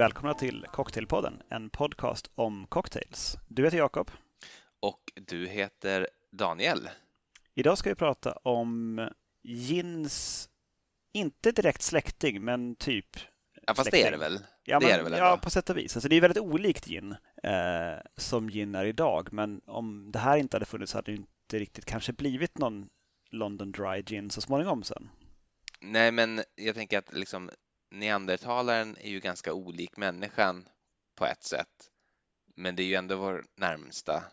[0.00, 3.36] välkomna till Cocktailpodden, en podcast om cocktails.
[3.48, 4.10] Du heter Jakob.
[4.80, 6.88] Och du heter Daniel.
[7.54, 9.00] Idag ska vi prata om
[9.42, 10.48] gins,
[11.12, 13.06] inte direkt släkting, men typ
[13.66, 14.02] Ja, fast släkting.
[14.02, 14.40] det är det väl?
[14.64, 15.96] Ja, det men, är det väl ja, på sätt och vis.
[15.96, 19.32] Alltså, det är väldigt olikt gin eh, som gin är idag.
[19.32, 22.88] Men om det här inte hade funnits hade det inte riktigt kanske blivit någon
[23.30, 25.10] London Dry Gin så småningom sen.
[25.80, 27.50] Nej, men jag tänker att liksom
[27.90, 30.68] neandertalaren är ju ganska olik människan
[31.14, 31.90] på ett sätt.
[32.56, 34.24] Men det är ju ändå vår närmsta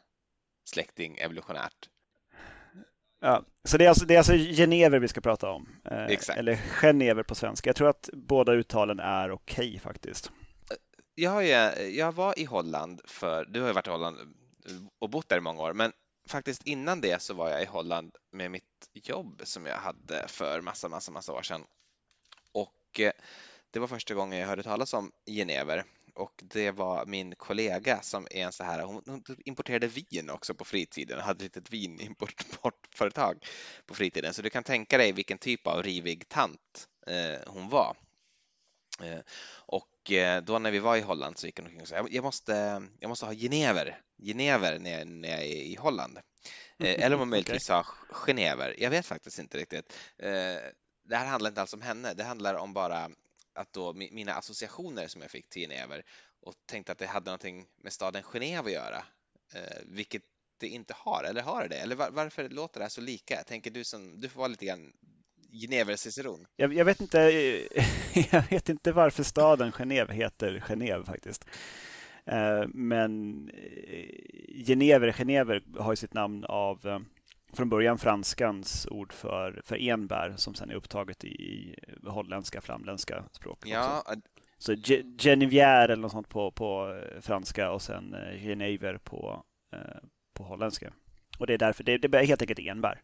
[0.65, 1.89] släkting evolutionärt.
[3.19, 5.79] Ja, så det är alltså, det är alltså genever vi ska prata om.
[5.85, 6.37] Eh.
[6.37, 7.69] Eller genever på svenska.
[7.69, 10.31] Jag tror att båda uttalen är okej faktiskt.
[11.15, 14.17] Jag, har ju, jag var i Holland för, du har ju varit i Holland
[14.99, 15.91] och bott där i många år, men
[16.29, 20.61] faktiskt innan det så var jag i Holland med mitt jobb som jag hade för
[20.61, 21.61] massa, massa, massa år sedan.
[22.87, 23.11] Och eh,
[23.71, 25.85] det var första gången jag hörde talas om genever
[26.17, 30.53] och det var min kollega som är en så här, hon, hon importerade vin också
[30.53, 33.45] på fritiden och hade ett litet vinimportföretag
[33.85, 34.33] på fritiden.
[34.33, 37.97] Så du kan tänka dig vilken typ av rivig tant eh, hon var.
[39.01, 42.07] Eh, och eh, då när vi var i Holland så gick hon omkring och sa
[42.09, 46.19] jag måste, jag måste ha genever, genever när jag, när jag är i Holland.
[46.79, 49.93] Eller om hon möjligtvis sa genever, jag vet faktiskt inte riktigt.
[51.07, 53.09] Det här handlar inte alls om henne, det handlar om bara
[53.53, 56.03] att då mina associationer som jag fick till genever
[56.41, 59.03] och tänkte att det hade någonting med staden Genève att göra,
[59.53, 60.21] eh, vilket
[60.57, 61.75] det inte har, eller har det?
[61.75, 63.43] Eller var, varför låter det här så lika?
[63.43, 64.93] Tänker du som, du får vara lite grann
[65.51, 66.45] Genève-ciceron.
[66.55, 67.17] Jag, jag, vet inte,
[68.31, 71.45] jag vet inte varför staden Genève heter Genève faktiskt.
[72.25, 76.99] Eh, Men eh, genever, genever har ju sitt namn av eh,
[77.53, 81.75] från början franskans ord för, för enbär som sen är upptaget i, i
[82.05, 83.57] holländska, flamländska språk.
[83.57, 83.69] också.
[83.69, 84.03] Ja,
[84.57, 89.43] Så Ge- Genevière eller något sånt på, på eh, franska och sen eh, Genever på,
[89.73, 89.79] eh,
[90.33, 90.93] på holländska.
[91.39, 93.01] Och det är därför, det, det är helt enkelt enbär.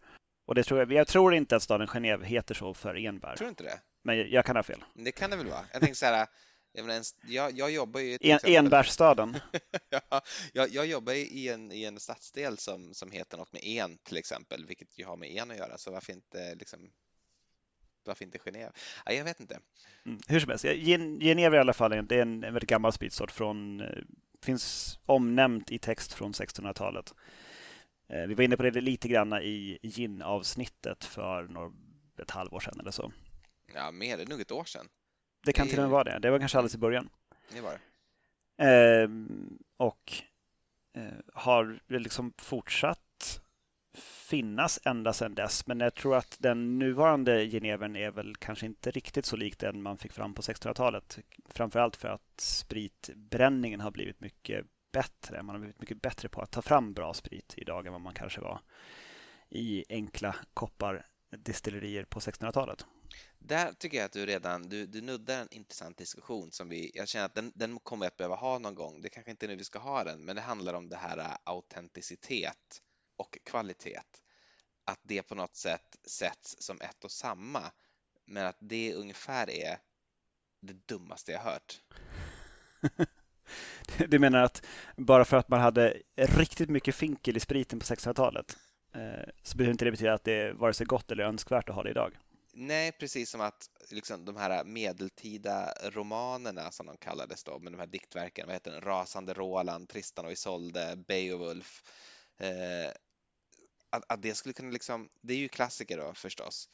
[0.48, 3.36] Och det tror jag, jag tror inte att staden Genève heter så för enbär.
[3.36, 3.80] tror du inte det?
[4.04, 4.84] Men jag, jag kan ha fel.
[4.94, 5.66] Det kan det väl vara.
[5.72, 6.28] Jag tänker så här,
[6.74, 9.38] jag, menar, en- jag, jag jobbar ju En, enbärsstaden.
[9.90, 10.22] Ja,
[10.54, 14.18] jag, jag jobbar i en, i en stadsdel som, som heter något med en till
[14.18, 16.92] exempel, vilket ju har med en att göra, så varför inte liksom
[18.06, 18.72] varför inte Genève?
[19.06, 19.60] Ja, jag vet inte.
[20.06, 20.20] Mm.
[20.28, 23.32] Hur som helst, Gen- Genever i alla fall, det är en, en väldigt gammal spritsort
[23.32, 23.88] från, eh,
[24.42, 27.14] finns omnämnt i text från 1600-talet.
[28.08, 31.72] Eh, Vi var inne på det lite grann i gin-avsnittet för några,
[32.22, 33.12] ett halvår sedan eller så.
[33.74, 34.90] Ja, mer, är nog ett år sedan.
[35.44, 36.20] Det kan Det till och med vara det.
[36.20, 37.10] Det var kanske alldeles i början.
[37.54, 37.80] Det var det.
[38.58, 40.14] Ehm, och
[40.94, 43.42] eh, har liksom fortsatt
[43.98, 45.68] finnas ända sedan dess.
[45.68, 49.82] Men jag tror att den nuvarande genevern är väl kanske inte riktigt så lik den
[49.82, 51.20] man fick fram på 1600-talet.
[51.50, 55.44] Framförallt för att spritbränningen har blivit mycket bättre.
[55.44, 58.14] Man har blivit mycket bättre på att ta fram bra sprit idag än vad man
[58.14, 58.60] kanske var
[59.50, 62.86] i enkla koppardestillerier på 1600-talet.
[63.48, 67.08] Där tycker jag att du redan, du, du nuddar en intressant diskussion som vi, jag
[67.08, 69.02] känner att den, den kommer jag att behöva ha någon gång.
[69.02, 71.18] Det kanske inte är nu vi ska ha den, men det handlar om det här
[71.18, 72.82] äh, autenticitet
[73.18, 74.02] och kvalitet.
[74.86, 77.72] Att det på något sätt sätts som ett och samma,
[78.26, 79.78] men att det ungefär är
[80.60, 81.82] det dummaste jag hört.
[84.08, 84.66] Du menar att
[84.98, 88.58] bara för att man hade riktigt mycket finkel i spriten på 1600-talet
[88.96, 91.76] eh, så behöver inte det betyda att det är vare sig gott eller önskvärt att
[91.76, 92.18] ha det idag.
[92.56, 97.80] Nej, precis som att liksom, de här medeltida romanerna som de kallades då, med de
[97.80, 101.84] här diktverken, vad heter den, Rasande Roland, Tristan och Isolde, Beowulf,
[102.38, 102.92] eh,
[103.90, 106.70] att, att det skulle kunna liksom, det är ju klassiker då förstås,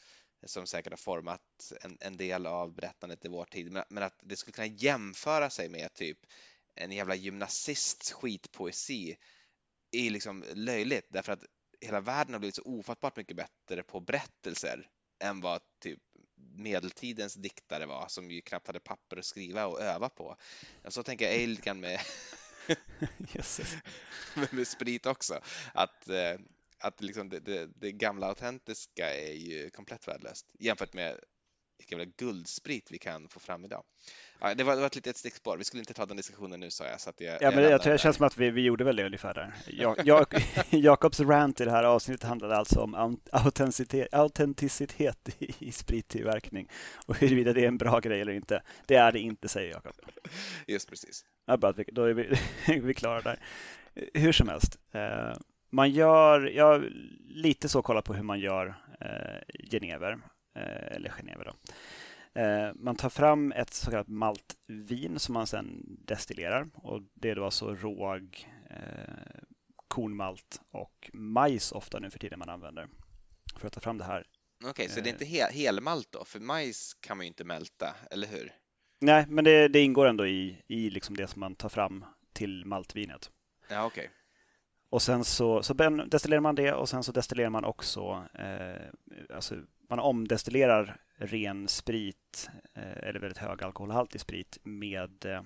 [0.45, 4.20] som säkert har format en, en del av berättandet i vår tid, men, men att
[4.23, 6.17] det skulle kunna jämföra sig med typ
[6.76, 9.17] en jävla gymnasists skitpoesi
[9.91, 11.43] är liksom löjligt därför att
[11.81, 15.99] hela världen har blivit så ofattbart mycket bättre på berättelser än vad typ
[16.55, 20.37] medeltidens diktare var som ju knappt hade papper att skriva och öva på.
[20.83, 21.99] Och så tänker jag lite grann med,
[24.35, 25.41] med, med sprit också.
[25.73, 26.39] Att, eh,
[26.79, 31.19] att liksom det, det, det gamla autentiska är ju komplett värdelöst jämfört med
[31.79, 33.84] vilken jävla guldsprit vi kan få fram idag.
[34.40, 35.58] Ja, det, var, det var ett litet stickspår.
[35.58, 37.02] Vi skulle inte ta den diskussionen nu sa jag.
[37.02, 38.84] Så att jag, Ja, men lämnar jag tror det känns som att vi, vi gjorde
[38.84, 39.53] väl det ungefär där.
[39.67, 40.26] Jag, jag,
[40.70, 46.70] Jakobs rant i det här avsnittet handlade alltså om aut- autenticitet, autenticitet i, i sprittillverkning
[47.05, 48.61] och huruvida det är en bra grej eller inte.
[48.85, 49.93] Det är det inte, säger Jakob.
[50.67, 51.26] Just precis.
[51.46, 52.35] Ja, bra, då är vi,
[52.79, 53.40] vi klara där.
[54.14, 54.79] Hur som helst.
[54.91, 55.34] Eh,
[55.70, 56.84] man gör, jag
[57.28, 58.67] lite så kollat på hur man gör
[59.02, 60.20] eh, genever,
[60.91, 61.53] eller genever då.
[62.41, 64.08] Eh, man tar fram ett så kallat
[64.67, 69.41] vin som man sedan destillerar och det är då alltså råg, eh,
[69.88, 72.88] kornmalt och majs ofta nu för tiden man använder
[73.58, 74.23] för att ta fram det här.
[74.64, 76.26] Okej, okay, så det är inte hel, helmalt då?
[76.26, 78.52] För majs kan man ju inte mälta, eller hur?
[79.02, 82.66] Nej, men det, det ingår ändå i, i liksom det som man tar fram till
[82.66, 83.32] maltvinet.
[83.70, 84.02] Ja, okej.
[84.02, 84.16] Okay.
[84.90, 85.73] Och sen så, så
[86.09, 89.55] destillerar man det och sen så destillerar man också, eh, alltså
[89.90, 95.41] man omdestillerar ren sprit eh, eller väldigt hög alkoholhaltig sprit med eh,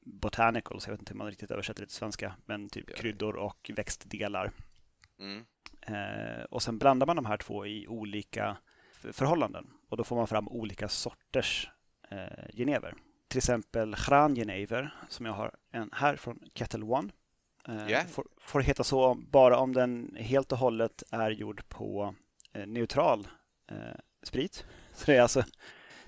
[0.00, 3.70] botanicals, jag vet inte hur man riktigt översätter det till svenska, men typ kryddor och
[3.74, 4.52] växtdelar.
[5.18, 5.44] Mm.
[5.80, 8.56] Eh, och sen blandar man de här två i olika
[9.12, 11.70] förhållanden och då får man fram olika sorters
[12.52, 12.94] genever.
[13.28, 17.10] Till exempel Chran Genever som jag har en här från Kettle One.
[17.68, 18.06] Yeah.
[18.06, 22.14] Får, får heta så bara om den helt och hållet är gjord på
[22.66, 23.26] neutral
[24.22, 24.64] sprit.
[24.94, 25.44] Så det är alltså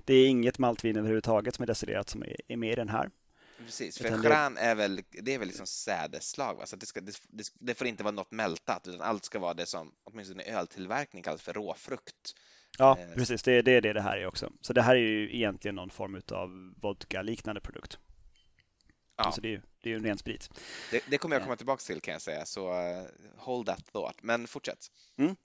[0.05, 3.09] det är inget maltvin överhuvudtaget som är destillerat som är, med i den här.
[3.57, 6.65] Precis, för Chran är väl, det är väl liksom sädesslag, va?
[6.65, 7.13] så det, ska, det,
[7.59, 11.23] det, får inte vara något mältat, utan allt ska vara det som åtminstone i öltillverkning
[11.23, 12.35] kallas för råfrukt.
[12.77, 14.51] Ja, eh, precis, det, det är det det här är också.
[14.61, 17.99] Så det här är ju egentligen någon form av vodka-liknande produkt.
[19.15, 19.23] Ja.
[19.23, 20.49] Alltså det är ju det är en ren sprit.
[20.91, 22.73] Det, det, kommer jag komma tillbaka till kan jag säga, så
[23.37, 24.23] hold that thought.
[24.23, 24.87] Men fortsätt.
[25.17, 25.35] Mm.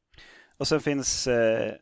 [0.57, 1.75] Och sen finns eh,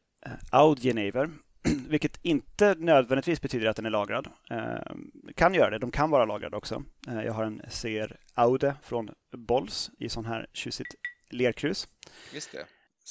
[0.50, 1.30] Audgenever,
[1.88, 4.28] vilket inte nödvändigtvis betyder att den är lagrad.
[4.50, 4.96] Eh,
[5.34, 6.82] kan göra det, de kan vara lagrade också.
[7.08, 10.94] Eh, jag har en CR Aude från Bolls i sån här tjusigt
[11.30, 11.88] lerkrus.
[12.34, 12.66] Just det.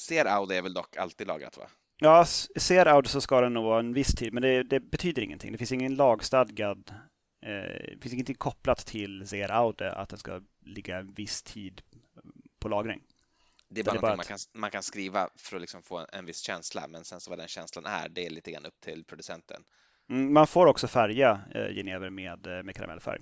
[0.08, 1.64] CR Aude är väl dock alltid lagrat va?
[1.98, 2.26] Ja,
[2.60, 5.52] CR Aude så ska den nog vara en viss tid, men det, det betyder ingenting.
[5.52, 6.90] Det finns ingen lagstadgad
[7.46, 7.50] eh,
[7.94, 11.82] det finns ingenting kopplat till CR Aude att den ska ligga en viss tid
[12.60, 13.02] på lagring.
[13.68, 14.16] Det är bara det är bara att...
[14.16, 17.20] man, kan, man kan skriva för att liksom få en, en viss känsla, men sen
[17.20, 19.62] så vad den känslan är, det är lite grann upp till producenten.
[20.10, 23.20] Mm, man får också färga eh, genever med, eh, med karamellfärg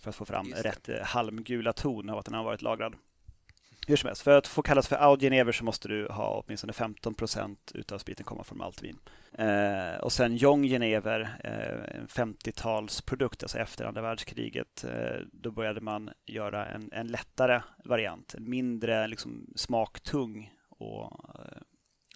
[0.00, 2.94] för att få fram rätt eh, halmgula ton av att den har varit lagrad.
[3.88, 7.14] Hur som helst, för att få kallas för Audgenever så måste du ha åtminstone 15
[7.14, 8.98] procent utav spriten komma från maltvin.
[9.32, 14.84] Eh, och sen Jong Genever, eh, en 50-talsprodukt, alltså efter andra världskriget.
[14.84, 21.04] Eh, då började man göra en, en lättare variant, en mindre liksom, smaktung och
[21.38, 21.62] eh,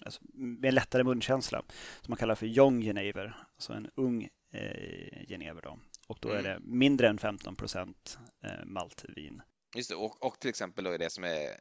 [0.05, 1.61] alltså, med en lättare munkänsla
[2.01, 5.61] som man kallar för Jong Genever, alltså en ung eh, Genever.
[5.61, 5.79] Då.
[6.07, 6.43] Och då är mm.
[6.43, 9.41] det mindre än 15 procent eh, maltvin.
[9.75, 11.59] Just det, och, och till exempel då är det som är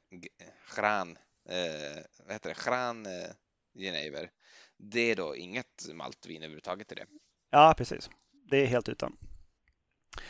[0.76, 1.16] Gran,
[1.48, 3.30] eh, vad heter det, Gran eh,
[3.74, 4.30] Genever.
[4.78, 7.06] Det är då inget maltvin överhuvudtaget i det.
[7.50, 8.10] Ja, precis.
[8.50, 9.16] Det är helt utan.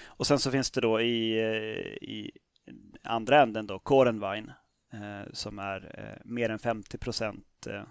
[0.02, 2.30] Och sen så finns det då i, eh, i
[3.02, 4.52] andra änden då Korenwein
[4.92, 7.84] eh, som är eh, mer än 50 procent eh,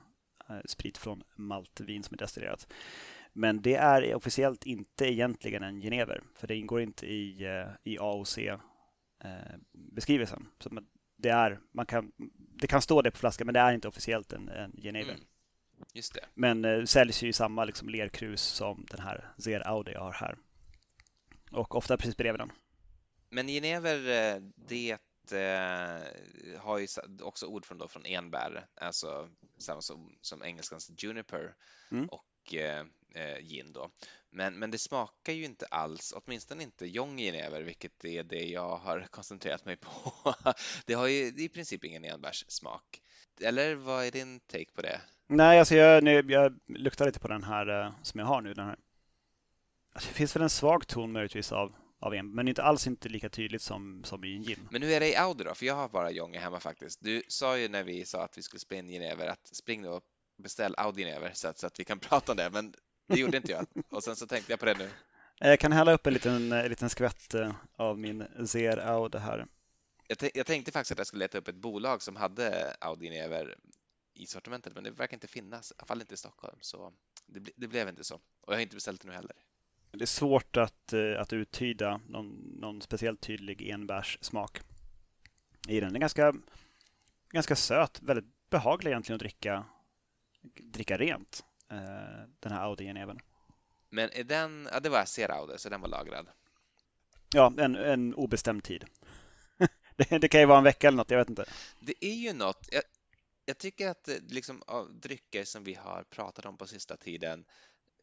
[0.49, 2.67] eh, sprit från maltvin som är destillerat.
[3.33, 7.97] Men det är officiellt inte egentligen en genever för det ingår inte i, eh, i
[7.99, 8.37] AOC
[9.23, 10.47] Eh, beskrivelsen.
[10.59, 10.69] Så
[11.17, 14.33] det, är, man kan, det kan stå det på flaskan men det är inte officiellt
[14.33, 15.13] en, en genever.
[15.13, 15.25] Mm.
[15.93, 16.25] Just det.
[16.33, 20.13] Men eh, säljs ju i samma liksom, lerkrus som den här Zer Audi jag har
[20.13, 20.37] här.
[21.51, 22.51] Och ofta precis bredvid den.
[23.29, 24.97] Men genever, eh, det
[25.31, 26.87] eh, har ju
[27.21, 31.55] också ord från, då, från enbär, alltså samma som, som engelskans juniper.
[31.91, 32.09] Mm.
[32.09, 33.91] Och eh, eh, gin då.
[34.33, 39.07] Men, men det smakar ju inte alls, åtminstone inte Jonggenever, vilket är det jag har
[39.11, 40.13] koncentrerat mig på.
[40.85, 43.01] det har ju i princip ingen enbärssmak.
[43.41, 45.01] Eller vad är din take på det?
[45.27, 48.53] Nej, alltså jag, nu, jag luktar lite på den här uh, som jag har nu.
[48.53, 48.77] Den här.
[49.93, 53.09] Alltså, det finns väl en svag ton möjligtvis av, av en, men inte alls inte
[53.09, 54.67] lika tydligt som, som i en gin.
[54.71, 55.55] Men hur är det i Audi då?
[55.55, 56.99] För jag har bara Jonge hemma faktiskt.
[57.01, 59.91] Du sa ju när vi sa att vi skulle spela in Genever att spring då
[59.91, 60.03] och
[60.37, 62.49] beställ Audi Genever så att, så att vi kan prata om det.
[62.49, 62.73] Men
[63.07, 63.65] det gjorde inte jag.
[63.89, 64.89] Och sen så tänkte jag på det nu.
[65.39, 69.47] Jag kan hälla upp en liten, en liten skvätt eh, av min Zer Aude här.
[70.07, 73.55] Jag, jag, tänkte faktiskt att jag skulle leta upp ett bolag som hade Audi Never
[74.13, 76.57] i sortimentet, men det verkar inte finnas, i alla fall inte i Stockholm.
[76.61, 76.93] Så
[77.25, 78.15] det, det blev inte så.
[78.15, 79.35] Och jag har inte beställt det nu heller.
[79.91, 82.27] Det är svårt att, eh, att uttyda någon,
[82.59, 84.61] någon speciellt tydlig enbärssmak
[85.67, 85.89] i den.
[85.89, 86.33] Den är ganska,
[87.29, 89.65] ganska söt, väldigt behaglig egentligen att dricka,
[90.59, 91.45] dricka rent.
[91.71, 93.19] Eh, den här Audien även.
[93.89, 96.27] Men är den, ja det var Ser-Audi, så den var lagrad?
[97.33, 98.85] Ja, en, en obestämd tid.
[99.95, 101.45] det, det, kan ju vara en vecka eller något, jag vet inte.
[101.79, 102.83] Det är ju något, jag,
[103.45, 107.45] jag tycker att eh, liksom, av drycker som vi har pratat om på sista tiden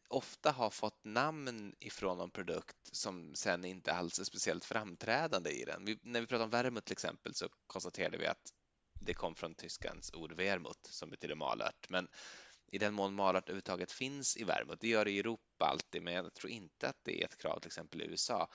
[0.09, 5.65] ofta har fått namn ifrån någon produkt som sen inte alls är speciellt framträdande i
[5.65, 5.85] den.
[5.85, 8.53] Vi, när vi pratar om Vermouth till exempel så konstaterade vi att
[9.01, 11.89] det kom från tyskans ord Vermouth som betyder malört.
[11.89, 12.09] Men
[12.73, 14.81] i den mån malört överhuvudtaget finns i vermouth.
[14.81, 17.61] Det gör det i Europa alltid, men jag tror inte att det är ett krav
[17.61, 18.51] till exempel i USA.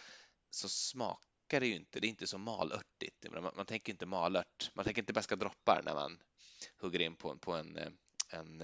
[0.49, 1.99] Så smakar det ju inte.
[1.99, 3.25] Det är inte så malörtigt.
[3.31, 4.71] Man, man tänker inte malört.
[4.73, 6.19] Man tänker inte bäska droppar när man
[6.77, 7.89] hugger in på, på en, eh,
[8.29, 8.61] en,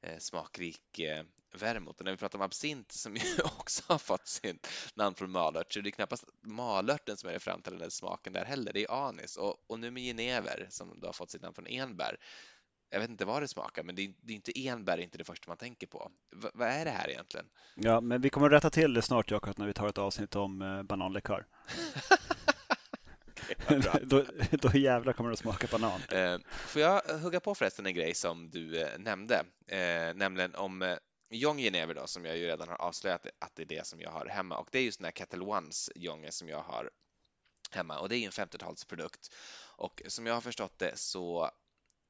[0.00, 1.98] en smakrik eh, vermouth.
[1.98, 5.72] Och när vi pratar om absint som ju också har fått sitt namn från malört
[5.72, 8.72] så är det knappast malörten som är den framträdande smaken där heller.
[8.72, 11.66] Det är anis och, och nu med genever som då har fått sitt namn från
[11.66, 12.16] enbär.
[12.90, 15.24] Jag vet inte vad det smakar, men det är, det är inte enbär, inte det
[15.24, 16.10] första man tänker på.
[16.36, 17.46] V vad är det här egentligen?
[17.74, 20.36] Ja, men vi kommer att rätta till det snart, Jakob, när vi tar ett avsnitt
[20.36, 21.46] om eh, bananlikör.
[24.02, 26.00] då, då jävlar kommer det att smaka banan.
[26.12, 30.82] Eh, får jag hugga på förresten en grej som du eh, nämnde, eh, nämligen om
[30.82, 30.96] eh,
[31.30, 34.10] Young Genever då, som jag ju redan har avslöjat att det är det som jag
[34.10, 36.90] har hemma och det är just den här Kettle Ones Jonge som jag har
[37.70, 39.30] hemma och det är ju en 50-talsprodukt
[39.76, 41.50] och som jag har förstått det så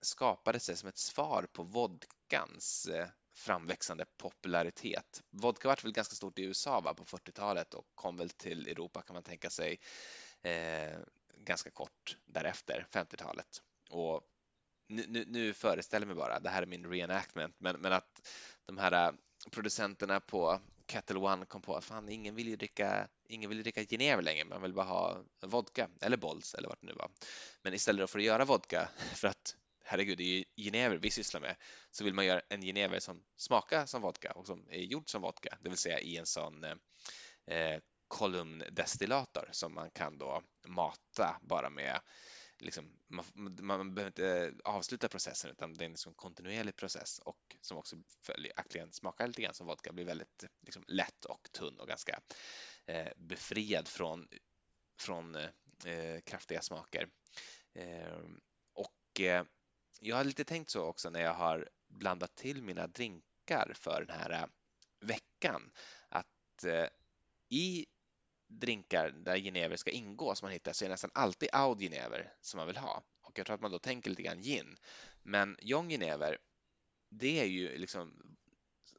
[0.00, 5.22] skapades det som ett svar på vodkans eh, framväxande popularitet.
[5.30, 9.02] Vodka var väl ganska stort i USA va, på 40-talet och kom väl till Europa
[9.02, 9.80] kan man tänka sig
[10.42, 10.98] eh,
[11.36, 13.62] ganska kort därefter, 50-talet.
[13.90, 14.22] Och
[14.88, 18.28] nu, nu, nu föreställer mig bara, det här är min reenactment, men, men att
[18.66, 19.14] de här eh,
[19.50, 23.82] producenterna på Kettle One kom på att fan, ingen vill ju dricka, ingen vill dricka
[23.82, 27.10] Genève längre, man vill bara ha vodka eller Bolls eller vad det nu var.
[27.62, 29.56] Men istället för att göra vodka, för att
[29.90, 31.56] herregud, det är ju genever vi sysslar med,
[31.90, 35.22] så vill man göra en genever som smakar som vodka och som är gjord som
[35.22, 41.70] vodka, det vill säga i en sån eh, kolumndestillator som man kan då mata bara
[41.70, 42.00] med
[42.60, 43.24] liksom, man,
[43.60, 47.96] man, behöver inte avsluta processen utan det är en liksom kontinuerlig process och som också
[48.22, 52.20] följaktligen smakar lite grann som vodka, blir väldigt liksom, lätt och tunn och ganska
[52.86, 54.28] eh, befriad från,
[54.98, 55.34] från
[55.84, 57.08] eh, kraftiga smaker.
[57.74, 58.18] Eh,
[58.72, 59.44] och eh,
[60.00, 64.16] jag har lite tänkt så också när jag har blandat till mina drinkar för den
[64.16, 64.46] här eh,
[65.00, 65.72] veckan
[66.08, 66.86] att eh,
[67.48, 67.86] i
[68.46, 72.34] drinkar där genever ska ingå som man hittar så är det nästan alltid Audi genever
[72.40, 73.02] som man vill ha.
[73.22, 74.76] Och jag tror att man då tänker lite grann gin.
[75.22, 76.38] Men John genever,
[77.08, 78.36] det är ju liksom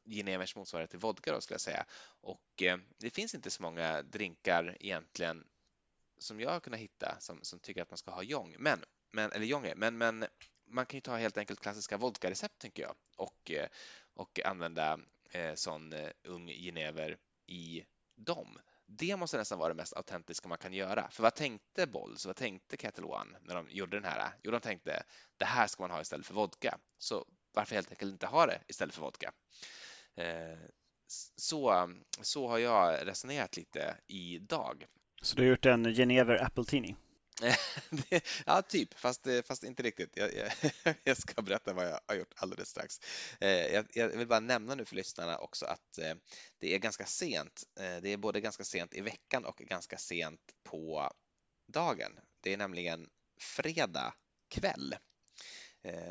[0.04, 1.86] genevers motsvarighet till vodka då skulle jag säga.
[2.20, 5.44] Och eh, det finns inte så många drinkar egentligen
[6.18, 9.32] som jag har kunnat hitta som, som tycker att man ska ha jong, men, men,
[9.32, 10.24] eller jonge, men, men
[10.72, 13.68] man kan ju ta helt enkelt klassiska vodka-recept tänker jag och, eh,
[14.14, 14.98] och använda
[15.30, 18.58] eh, sån eh, ung genever i dem
[18.98, 21.10] det måste nästan vara det mest autentiska man kan göra.
[21.10, 24.32] För vad tänkte Bolls, vad tänkte Kettle One när de gjorde den här?
[24.42, 25.02] Jo, de tänkte
[25.36, 26.78] det här ska man ha istället för vodka.
[26.98, 29.32] Så varför helt enkelt inte ha det istället för vodka?
[30.14, 30.58] Eh,
[31.36, 34.86] så, så har jag resonerat lite idag.
[35.22, 36.96] Så du har gjort en Genever Appletini?
[38.46, 40.16] ja, typ, fast, eh, fast inte riktigt.
[40.16, 40.52] Jag, jag,
[41.04, 43.00] jag, ska berätta vad jag har gjort alldeles strax.
[43.40, 46.14] Eh, jag, jag, vill bara nämna nu för lyssnarna också att eh,
[46.58, 47.62] det är ganska sent.
[47.74, 51.12] Det är både ganska sent i veckan och ganska sent på
[51.66, 52.12] dagen.
[52.40, 53.08] Det är nämligen
[53.40, 54.14] fredag
[54.48, 54.96] kväll.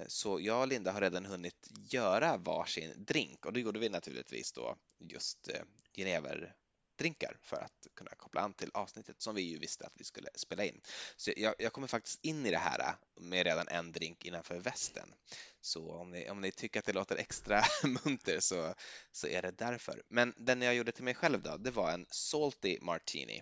[0.08, 4.52] Så jag och Linda har redan hunnit göra varsin drink och det gjorde vi naturligtvis
[4.52, 5.50] då just
[5.94, 6.56] genever
[7.02, 10.30] drinkar för att kunna koppla an till avsnittet som vi ju visste att vi skulle
[10.36, 10.82] spela in.
[11.18, 15.14] Så jag, jag kommer faktiskt in i det här med redan en drink innanför västen.
[15.62, 17.64] Så om ni, om ni tycker att det låter extra
[18.06, 18.74] munter så,
[19.12, 20.02] så är det därför.
[20.08, 23.42] Men den jag gjorde till mig själv då, det var en Salty Martini.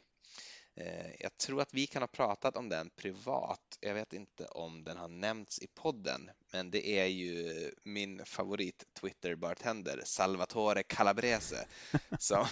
[0.76, 3.78] Eh, jag tror att vi kan ha pratat om den privat.
[3.80, 8.86] Jag vet inte om den har nämnts i podden, men det är ju min favorit
[8.94, 11.68] Twitter-bartender Salvatore Calabrese
[12.20, 12.46] som,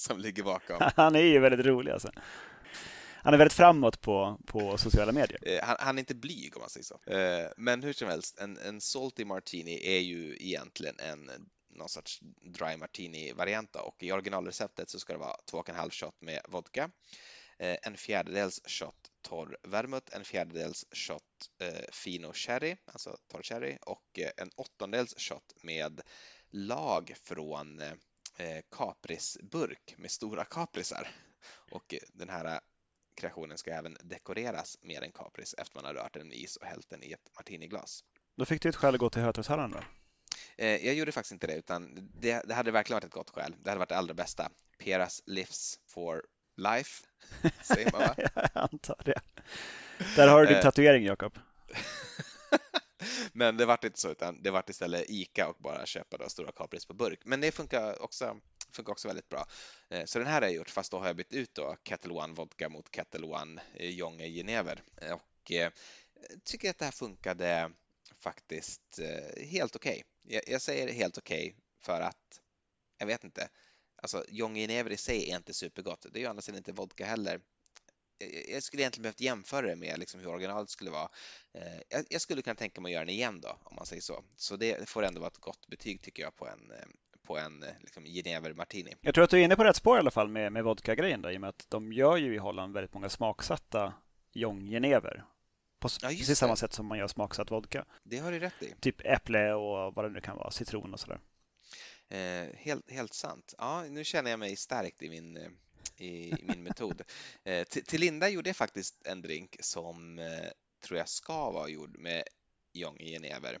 [0.00, 0.76] som ligger bakom.
[0.96, 2.10] Han är ju väldigt rolig alltså.
[3.22, 5.38] Han är väldigt framåt på, på sociala medier.
[5.42, 7.12] Eh, han, han, är inte blyg om man säger så.
[7.12, 11.30] Eh, men hur som helst, en, en Salty Martini är ju egentligen en
[11.70, 16.90] någon sorts dry martini-variant och i originalreceptet så ska det vara 2,5 shot med vodka,
[17.58, 21.22] eh, en fjärdedels shot torr vermouth, en fjärdedels shot
[21.92, 26.00] fino sherry, alltså torr sherry och en åttondels shot med
[26.50, 27.82] lag från
[28.70, 31.08] kaprisburk med stora kaprisar.
[31.70, 32.60] Och den här
[33.16, 36.66] kreationen ska även dekoreras med en kapris efter man har rört den med is och
[36.66, 38.04] hällt den i ett martiniglas.
[38.36, 39.78] Då fick du ett skäl att gå till Hötorgshallen då?
[40.56, 43.54] Eh, jag gjorde faktiskt inte det, utan det, det, hade verkligen varit ett gott skäl.
[43.58, 44.50] Det hade varit det allra bästa.
[44.78, 46.22] Peras Livs for
[46.56, 47.06] Life,
[47.62, 48.14] säger man va?
[48.34, 49.20] jag antar det.
[50.16, 50.62] Där har du din eh.
[50.62, 51.38] tatuering, Jakob.
[53.32, 56.52] Men det vart inte så, utan det vart istället ICA och bara köpa då stora
[56.52, 57.20] kapris på burk.
[57.24, 58.36] Men det funkar också,
[58.72, 59.46] funkar också väldigt bra.
[59.88, 62.12] Eh, så den här har jag gjort, fast då har jag bytt ut då Kettle
[62.12, 64.82] One vodka mot Kettle One eh, Jonge Genever.
[65.12, 65.72] Och eh,
[66.44, 67.70] tycker att det här funkade
[68.18, 70.04] faktiskt eh, helt okej.
[70.22, 70.34] Okay.
[70.34, 72.40] Jag, jag säger helt okej okay för att,
[72.98, 73.48] jag vet inte,
[74.02, 76.06] alltså Genever i sig är inte supergott.
[76.12, 77.40] Det är ju andra sidan inte vodka heller.
[78.48, 81.08] Jag skulle egentligen behövt jämföra det med liksom hur originalet skulle vara.
[81.54, 84.24] Eh, jag skulle kunna tänka mig att göra den igen då, om man säger så.
[84.36, 86.86] Så det får ändå vara ett gott betyg tycker jag på en, eh,
[87.22, 88.94] på en liksom, Genever Martini.
[89.00, 91.24] Jag tror att du är inne på rätt spår i alla fall med, med vodka-grejen
[91.24, 93.94] i och med att de gör ju i Holland väldigt många smaksatta
[94.32, 95.24] Ljunggenever.
[95.80, 96.34] På ja, precis det.
[96.34, 97.84] samma sätt som man gör smaksatt vodka.
[98.02, 98.74] Det har du rätt i.
[98.80, 101.20] Typ äpple och vad det nu kan vara, citron och sådär.
[102.08, 103.54] Eh, helt, helt sant.
[103.58, 105.50] Ja, nu känner jag mig stärkt i min, eh,
[106.00, 107.02] i, i min metod.
[107.44, 110.50] Eh, till Linda gjorde jag faktiskt en drink som eh,
[110.84, 112.24] tror jag ska vara gjord med
[112.72, 113.58] Ljunggenever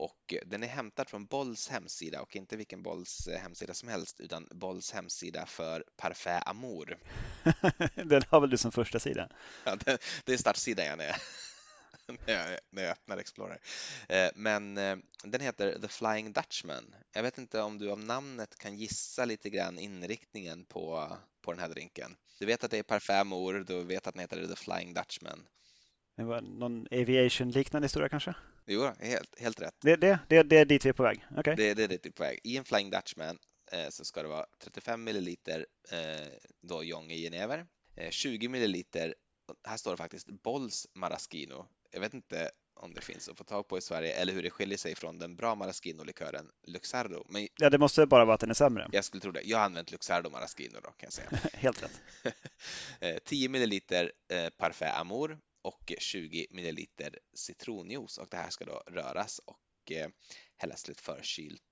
[0.00, 4.20] och den är hämtad från Bolls hemsida och inte vilken Bolls eh, hemsida som helst
[4.20, 6.98] utan Bolls hemsida för Parfait Amour.
[8.04, 9.28] den har väl du som första sida?
[9.64, 11.16] Ja, det, det är startsidan jag när,
[12.26, 13.60] när, jag, när jag öppnar Explorer.
[14.08, 16.94] Eh, men eh, den heter The Flying Dutchman.
[17.12, 21.60] Jag vet inte om du av namnet kan gissa lite grann inriktningen på, på den
[21.60, 22.16] här drinken.
[22.38, 25.46] Du vet att det är Parfait Amour, du vet att den heter The Flying Dutchman.
[26.16, 28.34] Det var någon aviation-liknande historia kanske?
[28.66, 29.74] Jo, helt, helt rätt.
[29.80, 31.26] Det, det, det, det är dit vi är på väg?
[31.36, 31.54] Okay.
[31.54, 32.40] Det, det är dit vi är på väg.
[32.44, 33.38] I en Flying Dutchman
[33.72, 36.28] eh, så ska det vara 35 milliliter eh,
[36.60, 37.66] då Jonge Genever,
[37.96, 39.14] eh, 20 milliliter,
[39.68, 41.66] här står det faktiskt Bolls Maraschino.
[41.90, 44.50] Jag vet inte om det finns att få tag på i Sverige eller hur det
[44.50, 47.24] skiljer sig från den bra Maraschino-likören Luxardo.
[47.28, 48.88] Men ja, det måste bara vara att den är sämre.
[48.92, 49.42] Jag skulle tro det.
[49.42, 51.30] Jag har använt Luxardo Maraschino då kan jag säga.
[51.52, 52.00] Helt rätt.
[53.24, 58.82] 10 eh, milliliter eh, Parfait Amour och 20 milliliter citronjuice och det här ska då
[58.86, 60.08] röras och eh,
[60.56, 61.62] hällas till ett förkylt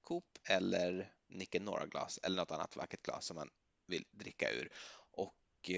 [0.00, 1.58] Coop eller Nicke
[1.90, 3.48] glas eller något annat vackert glas som man
[3.86, 4.72] vill dricka ur.
[5.10, 5.70] Och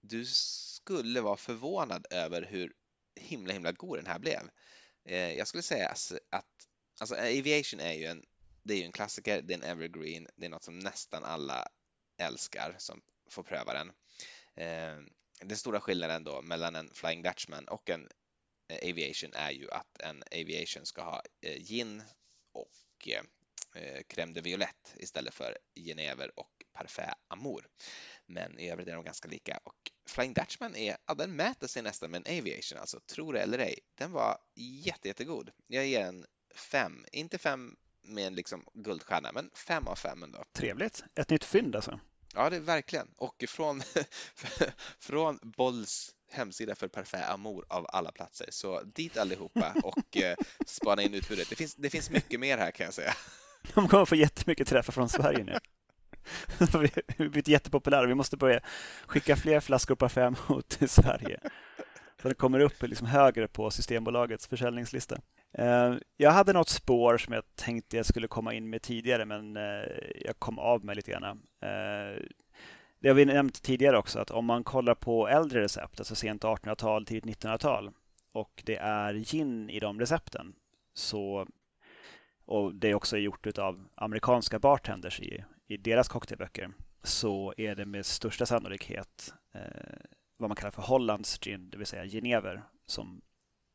[0.00, 2.72] du skulle vara förvånad över hur
[3.18, 4.50] himla himla god den här blev.
[5.04, 5.88] Eh, jag skulle säga
[6.30, 6.46] att
[7.00, 8.24] alltså eh, Aviation är ju en,
[8.62, 11.68] det är ju en klassiker, det är en evergreen, det är något som nästan alla
[12.18, 13.00] älskar som
[13.30, 13.92] får pröva den
[14.54, 14.98] eh,
[15.40, 18.08] den stora skillnaden då mellan en Flying Dutchman och en
[18.68, 22.02] eh, Aviation är ju att en Aviation ska ha eh, gin
[22.52, 27.66] och eh, crème de violette istället för genever och parfait amour.
[28.26, 31.82] Men i övrigt är de ganska lika och Flying Dutchman är, ja, den mäter sig
[31.82, 33.78] nästan med en Aviation, alltså tro det eller ej.
[33.94, 35.50] Den var jätte, jättegod.
[35.66, 40.44] Jag ger en fem, inte fem med en liksom guldstjärna, men fem av fem ändå.
[40.52, 41.04] Trevligt.
[41.14, 42.00] Ett nytt fynd alltså.
[42.34, 43.08] Ja, det är verkligen.
[43.16, 43.82] Och från,
[45.00, 48.46] från Bolls hemsida för Parfait Amour av alla platser.
[48.50, 51.50] Så dit allihopa och eh, spana in utbudet.
[51.50, 53.14] Det finns, det finns mycket mer här kan jag säga.
[53.74, 55.58] De kommer få jättemycket träffar från Sverige nu.
[56.58, 58.06] Vi har blivit jättepopulära.
[58.06, 58.60] Vi måste börja
[59.06, 60.36] skicka fler flaskor parfym
[60.68, 61.40] till Sverige.
[62.22, 65.18] Så det kommer upp liksom högre på Systembolagets försäljningslista.
[65.52, 69.56] Eh, jag hade något spår som jag tänkte jag skulle komma in med tidigare men
[69.56, 69.62] eh,
[70.24, 71.24] jag kom av mig lite grann.
[71.62, 72.22] Eh,
[73.00, 76.44] det har vi nämnt tidigare också att om man kollar på äldre recept, alltså sent
[76.44, 77.90] 1800-tal, tidigt 1900-tal
[78.32, 80.54] och det är gin i de recepten
[80.94, 81.46] så
[82.44, 86.70] och det är också gjort av amerikanska bartenders i, i deras cocktailböcker
[87.02, 89.60] så är det med största sannolikhet eh,
[90.36, 93.22] vad man kallar för Hollands gin, det vill säga genever som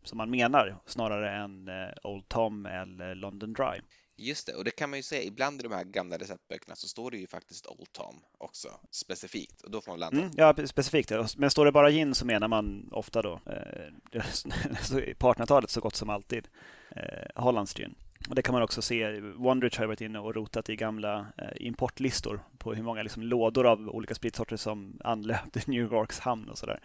[0.04, 3.82] som man menar snarare än eh, Old Tom eller London Dry.
[4.18, 6.88] Just det, och det kan man ju säga, ibland i de här gamla receptböckerna så
[6.88, 10.22] står det ju faktiskt Old Tom också specifikt och då får man landa.
[10.22, 11.12] Mm, ja, specifikt.
[11.38, 14.22] Men står det bara gin så menar man ofta då, eh,
[15.18, 16.48] på 1800-talet så gott som alltid,
[16.90, 17.96] eh, Hollands gin.
[18.30, 21.68] Och det kan man också se, Wondrich har varit inne och rotat i gamla eh,
[21.68, 26.58] importlistor på hur många liksom, lådor av olika spritsorter som anlöpte New Yorks hamn och
[26.58, 26.80] sådär.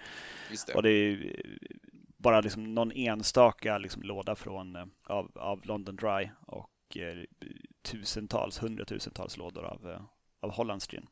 [0.74, 1.37] Och det är
[2.16, 7.24] bara liksom någon enstaka liksom låda från, eh, av, av London Dry och eh,
[7.83, 10.01] tusentals, hundratusentals lådor av, eh,
[10.40, 11.07] av Hollands gin.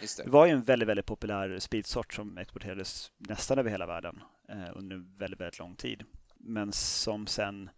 [0.00, 0.24] Det.
[0.24, 0.30] det.
[0.30, 5.18] var ju en väldigt, väldigt populär spritsort som exporterades nästan över hela världen eh, under
[5.18, 6.04] väldigt, väldigt lång tid.
[6.38, 7.70] Men som sen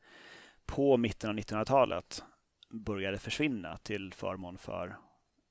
[0.68, 2.24] på mitten av 1900-talet
[2.70, 4.96] började försvinna till förmån för,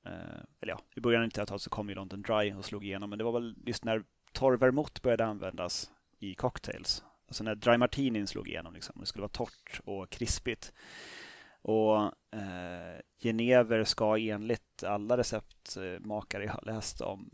[0.06, 0.12] eh,
[0.60, 3.18] eller ja, i början av 1900-talet så kom ju London Dry och slog igenom, men
[3.18, 7.04] det var väl just när torr vermouth började användas i cocktails.
[7.28, 9.00] Alltså när dry martinin slog igenom, liksom.
[9.00, 10.72] det skulle vara torrt och krispigt.
[11.62, 11.96] Och
[12.34, 17.30] eh, genever ska enligt alla receptmakare jag har läst om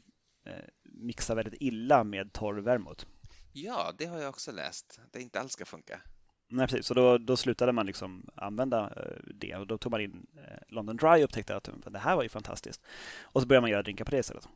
[0.47, 3.07] eh, mixa väldigt illa med torr vermouth.
[3.53, 5.01] Ja, det har jag också läst.
[5.12, 6.01] Det inte alls ska funka.
[6.55, 6.87] Nej, precis.
[6.87, 10.59] Så då, då slutade man liksom använda eh, det och då tog man in eh,
[10.69, 12.83] London Dry och upptäckte att det här var ju fantastiskt.
[13.23, 14.49] Och så började man göra drinkar på det istället.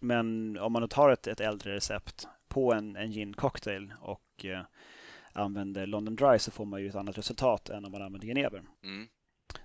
[0.00, 4.62] Men om man tar ett, ett äldre recept på en, en gin cocktail och eh,
[5.32, 8.62] använder London Dry så får man ju ett annat resultat än om man använder genever.
[8.84, 9.08] Mm.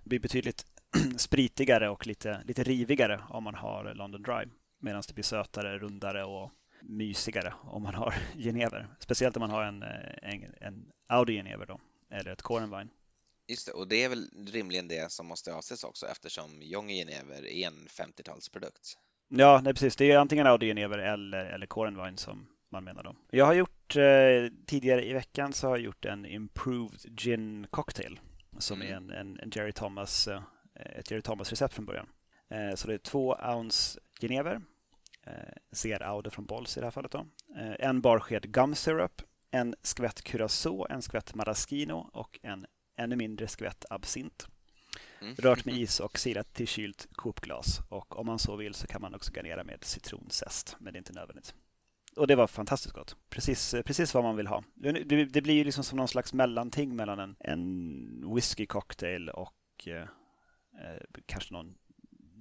[0.04, 0.66] Det blir betydligt
[1.18, 4.46] spritigare och lite, lite rivigare om man har London Dry.
[4.80, 8.88] Medan det blir sötare, rundare och mysigare om man har genever.
[9.00, 11.80] Speciellt om man har en, en, en Audi genever då,
[12.12, 12.90] eller ett Corenvine.
[13.48, 17.46] Just det, och det är väl rimligen det som måste avses också eftersom Jonge genever
[17.46, 18.98] är en 50-talsprodukt.
[19.30, 19.96] Ja, nej, precis.
[19.96, 23.16] Det är antingen Audi genever eller, eller Corenvine som man menar då.
[23.32, 28.20] Jag har gjort eh, tidigare i veckan så har jag gjort en Improved Gin Cocktail
[28.60, 28.94] som mm.
[28.94, 30.42] är en, en, en, Jerry Thomas, eh,
[30.96, 32.08] ett Jerry Thomas recept från början.
[32.50, 34.62] Eh, så det är två ounce genever,
[35.72, 37.28] ser eh, Aude från Bolls i det här fallet då.
[37.58, 42.66] Eh, en barsked gum syrup, en skvätt curacao, en skvätt maraschino och en
[42.98, 44.48] ännu mindre skvätt absint.
[45.22, 45.36] Mm.
[45.36, 47.80] Rört med is och silat till kylt kopglas.
[47.90, 51.02] Och om man så vill så kan man också garnera med citronzest, men det är
[51.02, 51.56] inte nödvändigt.
[52.16, 53.16] Och det var fantastiskt gott.
[53.30, 54.63] Precis, precis vad man vill ha.
[54.76, 59.88] Det, det blir ju liksom som någon slags mellanting mellan en, en whisky cocktail och
[59.88, 60.02] eh,
[60.82, 61.76] eh, kanske någon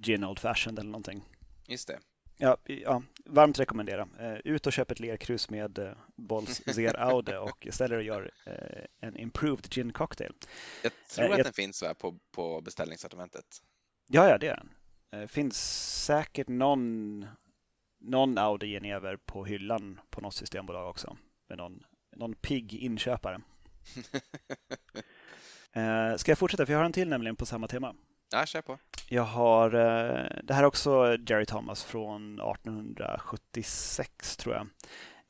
[0.01, 1.23] gin old fashioned eller någonting.
[1.67, 1.99] Just det.
[2.37, 4.07] Ja, ja, varmt rekommendera.
[4.21, 8.03] Uh, ut och köp ett lerkrus med uh, Bolls Zer Aude och ställ er och
[8.03, 10.33] gör uh, en improved gin cocktail.
[10.83, 11.45] Jag tror att jag...
[11.45, 13.45] den finns på, på beställningssortimentet.
[14.07, 14.69] Ja, ja, det är den.
[15.21, 15.57] Det finns
[16.05, 17.25] säkert någon,
[17.99, 21.17] någon Audi Genever på hyllan på något systembolag också.
[21.49, 21.83] Med någon,
[22.15, 23.41] någon pigg inköpare.
[26.17, 26.65] Ska jag fortsätta?
[26.65, 27.95] För jag har en till nämligen på samma tema.
[28.31, 28.77] Ja, kör på.
[29.09, 34.67] Jag har, eh, det här är också Jerry Thomas från 1876 tror jag.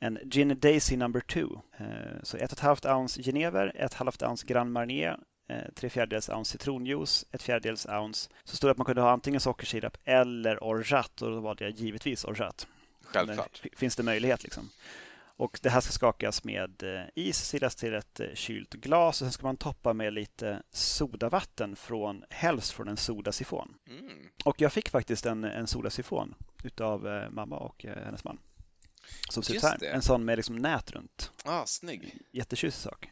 [0.00, 1.46] En Gin Daisy number two.
[1.78, 1.86] Eh,
[2.22, 6.28] så ett och ett halvt ounce genever, ett halvt ounce Grand Marnier, eh, tre fjärdedels
[6.28, 8.30] ounce citronjuice, ett fjärdedels ounce.
[8.44, 11.70] Så stod det att man kunde ha antingen sockersirap eller orgeat och då var det
[11.70, 12.66] givetvis orgeat.
[13.02, 13.62] Självklart.
[13.76, 14.70] Finns det möjlighet liksom.
[15.38, 19.26] Och det här ska skakas med eh, is, silas till ett eh, kylt glas och
[19.26, 23.74] sen ska man toppa med lite sodavatten från, helst från en sodasifon.
[23.88, 24.28] Mm.
[24.44, 28.38] Och jag fick faktiskt en, en sodasifon utav eh, mamma och hennes man.
[29.30, 29.84] Som ser ut här.
[29.84, 31.32] En sån med liksom nät runt.
[31.44, 32.18] Ah, snygg.
[32.32, 33.10] Jättetjusig sak.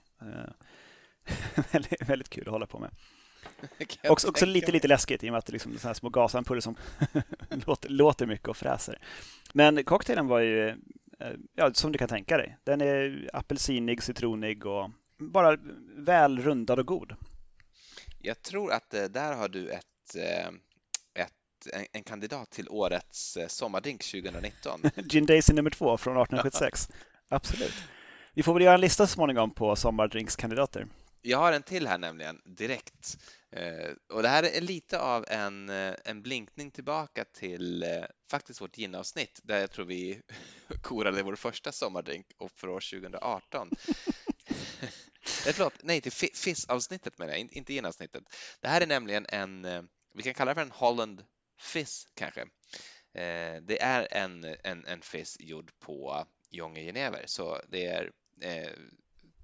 [1.73, 2.91] väldigt, väldigt kul att hålla på med.
[4.09, 6.61] också, också lite, lite läskigt i och med att det är liksom här små gasampuller
[6.61, 6.77] som
[7.67, 8.99] låter, låter mycket och fräser.
[9.53, 10.77] Men cocktailen var ju
[11.55, 12.59] ja, som du kan tänka dig.
[12.65, 15.57] Den är apelsinig, citronig och bara
[15.97, 17.17] väl rundad och god.
[18.19, 20.49] Jag tror att eh, där har du ett, eh,
[21.23, 24.81] ett, en kandidat till årets sommardrink 2019.
[24.97, 26.89] Gin Daisy nummer två från 1876.
[27.29, 27.75] Absolut.
[28.35, 30.87] Vi får väl göra en lista så småningom på sommardrinkskandidater.
[31.29, 33.19] Jag har en till här nämligen direkt.
[33.51, 38.61] Eh, och det här är lite av en, eh, en blinkning tillbaka till eh, faktiskt
[38.61, 40.23] vårt ginavsnitt där jag tror vi
[40.83, 43.71] korade vår första sommardrink och för år 2018.
[45.47, 48.25] Eh, förlåt, nej, till Fizz-avsnittet menar jag, inte ginavsnittet.
[48.61, 49.83] Det här är nämligen en, eh,
[50.15, 51.25] vi kan kalla det för en Holland
[51.61, 52.47] Fizz kanske.
[53.63, 58.71] Det är en, en, en Fizz gjord på Jonge Genever, så det är eh,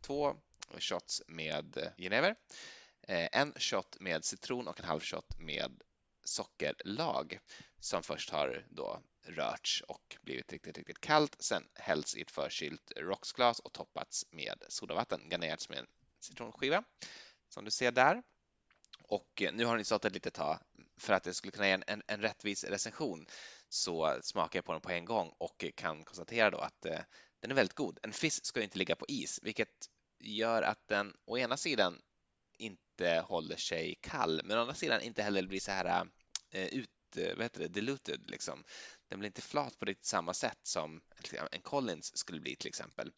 [0.03, 0.37] två
[0.81, 2.35] shots med genever,
[3.09, 5.83] eh, en shot med citron och en halv shot med
[6.25, 7.39] sockerlag
[7.81, 11.37] som först har då rörts och blivit riktigt, riktigt kallt.
[11.41, 15.87] Sen hälls i ett förkylt rocksglas och toppats med sodavatten, garnerats med en
[16.21, 16.85] citronskiva
[17.49, 18.23] som du ser där.
[19.03, 20.59] Och eh, nu har ni stått ett litet tag
[20.97, 23.27] för att det skulle kunna ge en, en, en rättvis recension
[23.69, 27.01] så smakar jag på den på en gång och kan konstatera då att eh,
[27.41, 27.99] den är väldigt god.
[28.03, 29.89] En fisk ska inte ligga på is, vilket
[30.23, 32.01] gör att den å ena sidan
[32.59, 36.07] inte håller sig kall, men å andra sidan inte heller blir så här
[36.51, 38.65] eh, ut, eh, vad heter det, diluted liksom.
[39.09, 41.01] Den blir inte flat på riktigt samma sätt som
[41.53, 43.13] en Collins skulle bli till exempel.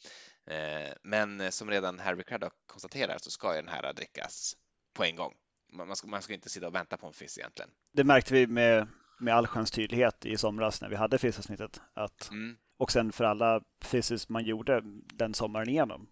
[0.47, 4.55] Eh, men som redan Harry Craddock konstaterar så ska den här drickas
[4.95, 5.35] på en gång.
[5.73, 7.71] Man ska, man ska inte sitta och vänta på en fizz egentligen.
[7.93, 8.89] Det märkte vi med,
[9.21, 11.81] med allsköns tydlighet i somras när vi hade fizzavsnittet.
[11.95, 12.57] Att, mm.
[12.77, 14.83] Och sen för alla fizzes man gjorde
[15.15, 16.09] den sommaren igenom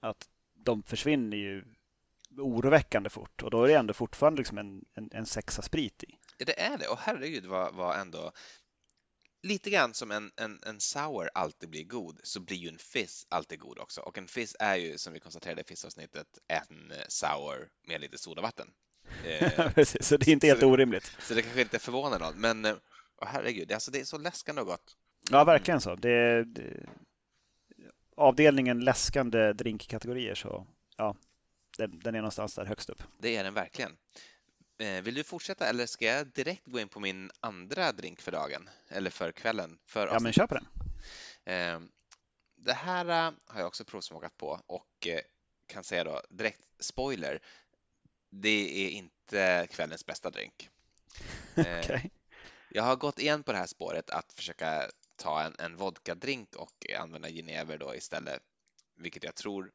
[0.00, 1.64] att de försvinner ju
[2.38, 6.18] oroväckande fort och då är det ändå fortfarande liksom en, en, en sexa sprit i.
[6.38, 8.32] Ja, det är det och herregud vad, vad ändå
[9.42, 13.26] lite grann som en, en, en sour alltid blir god så blir ju en fizz
[13.28, 17.68] alltid god också och en fizz är ju som vi konstaterade i fizzavsnittet en sour
[17.88, 18.68] med lite sodavatten.
[19.24, 21.12] Eh, Precis, så det är inte helt så, orimligt.
[21.20, 22.78] Så det kanske inte förvånar någon men oh,
[23.26, 24.96] herregud, alltså det är så läskande och gott.
[25.30, 25.94] Ja, verkligen så.
[25.94, 26.88] Det, det,
[28.18, 31.16] avdelningen läskande drinkkategorier så ja,
[31.76, 33.02] den, den, är någonstans där högst upp.
[33.18, 33.96] Det är den verkligen.
[34.78, 38.32] Eh, vill du fortsätta eller ska jag direkt gå in på min andra drink för
[38.32, 39.78] dagen eller för kvällen?
[39.86, 40.66] För ja, men kör på den.
[41.44, 41.80] Eh,
[42.56, 45.08] det här eh, har jag också provsmakat på och
[45.66, 47.42] kan säga då direkt spoiler.
[48.30, 50.68] Det är inte kvällens bästa drink.
[51.58, 52.00] Okay.
[52.70, 56.86] Jag har gått igen på det här spåret att försöka ta en, en vodka-drink och
[56.98, 58.42] använda genever då istället,
[58.96, 59.70] vilket jag tror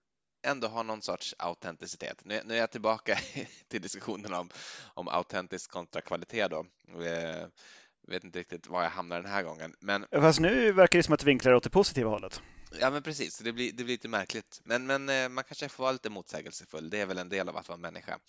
[0.48, 2.26] ändå har någon sorts autenticitet.
[2.26, 3.18] Nu, nu är jag tillbaka
[3.68, 4.50] till diskussionen om,
[4.94, 6.66] om autentisk kontra kvalitet då.
[6.98, 9.76] Jag vet inte riktigt var jag hamnar den här gången.
[9.80, 10.06] Men...
[10.12, 12.42] Fast nu verkar det som att du vinklar åt det positiva hållet.
[12.80, 13.38] Ja, men precis.
[13.38, 14.62] Det blir, det blir lite märkligt.
[14.64, 16.90] Men, men eh, man kanske får vara lite motsägelsefull.
[16.90, 18.20] Det är väl en del av att vara människa.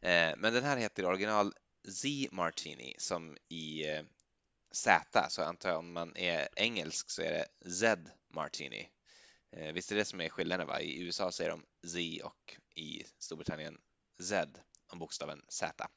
[0.00, 1.52] Eh, men den här heter original
[1.88, 4.02] Z Martini som i eh,
[4.72, 8.00] Z, så antar jag om man är engelsk så är det Z
[8.34, 8.88] Martini.
[9.56, 10.66] Eh, visst är det som är skillnaden?
[10.66, 10.80] Va?
[10.80, 13.78] I USA säger de Z och i Storbritannien
[14.22, 14.48] Z
[14.92, 15.88] om bokstaven Z.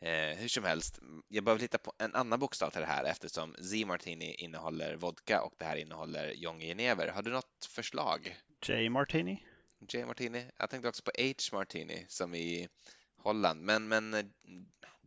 [0.00, 3.54] Eh, hur som helst, jag behöver hitta på en annan bokstav till det här eftersom
[3.54, 7.08] Z Martini innehåller vodka och det här innehåller Jonge Genever.
[7.08, 8.36] Har du något förslag?
[8.68, 9.44] J Martini?
[9.88, 10.46] J Martini.
[10.56, 12.68] Jag tänkte också på H Martini som i
[13.16, 14.24] Holland, men, men eh,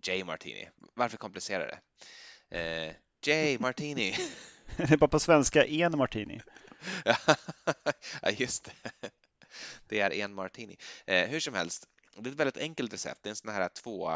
[0.07, 0.69] J Martini.
[0.93, 1.79] Varför komplicera det?
[2.53, 4.15] Eh, J Martini.
[4.77, 6.41] det är bara på svenska en martini.
[8.21, 9.11] ja, just det.
[9.87, 10.77] Det är en martini.
[11.05, 11.87] Eh, hur som helst,
[12.17, 13.23] det är ett väldigt enkelt recept.
[13.23, 14.11] Det är en sån här två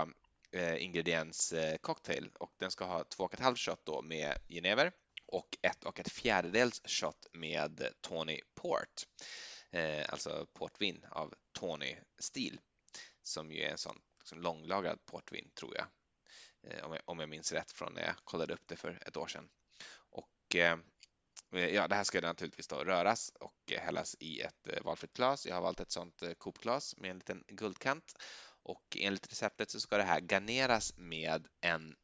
[0.51, 4.37] eh, ingrediens eh, cocktail och den ska ha två och ett halvt shot då med
[4.47, 4.91] genever
[5.25, 9.07] och ett och ett fjärdedels shot med Tony Port,
[9.71, 12.59] eh, alltså portvin av Tony-stil
[13.23, 15.85] som ju är en sån liksom långlagrad portvin tror jag.
[16.69, 19.17] Eh, om jag, om jag minns rätt från när jag kollade upp det för ett
[19.17, 19.49] år sedan.
[20.09, 20.77] Och eh,
[21.53, 25.45] eh, ja, det här ska naturligtvis då röras och hällas i ett valfritt glas.
[25.45, 28.13] Jag har valt ett sånt Coop-glas med en liten guldkant
[28.63, 31.95] och enligt receptet så ska det här garneras med en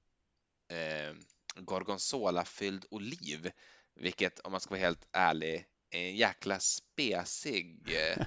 [0.71, 1.13] eh,
[1.55, 3.51] gorgonzola-fylld oliv,
[3.95, 8.25] vilket om man ska vara helt ärlig en jäkla spesig eh,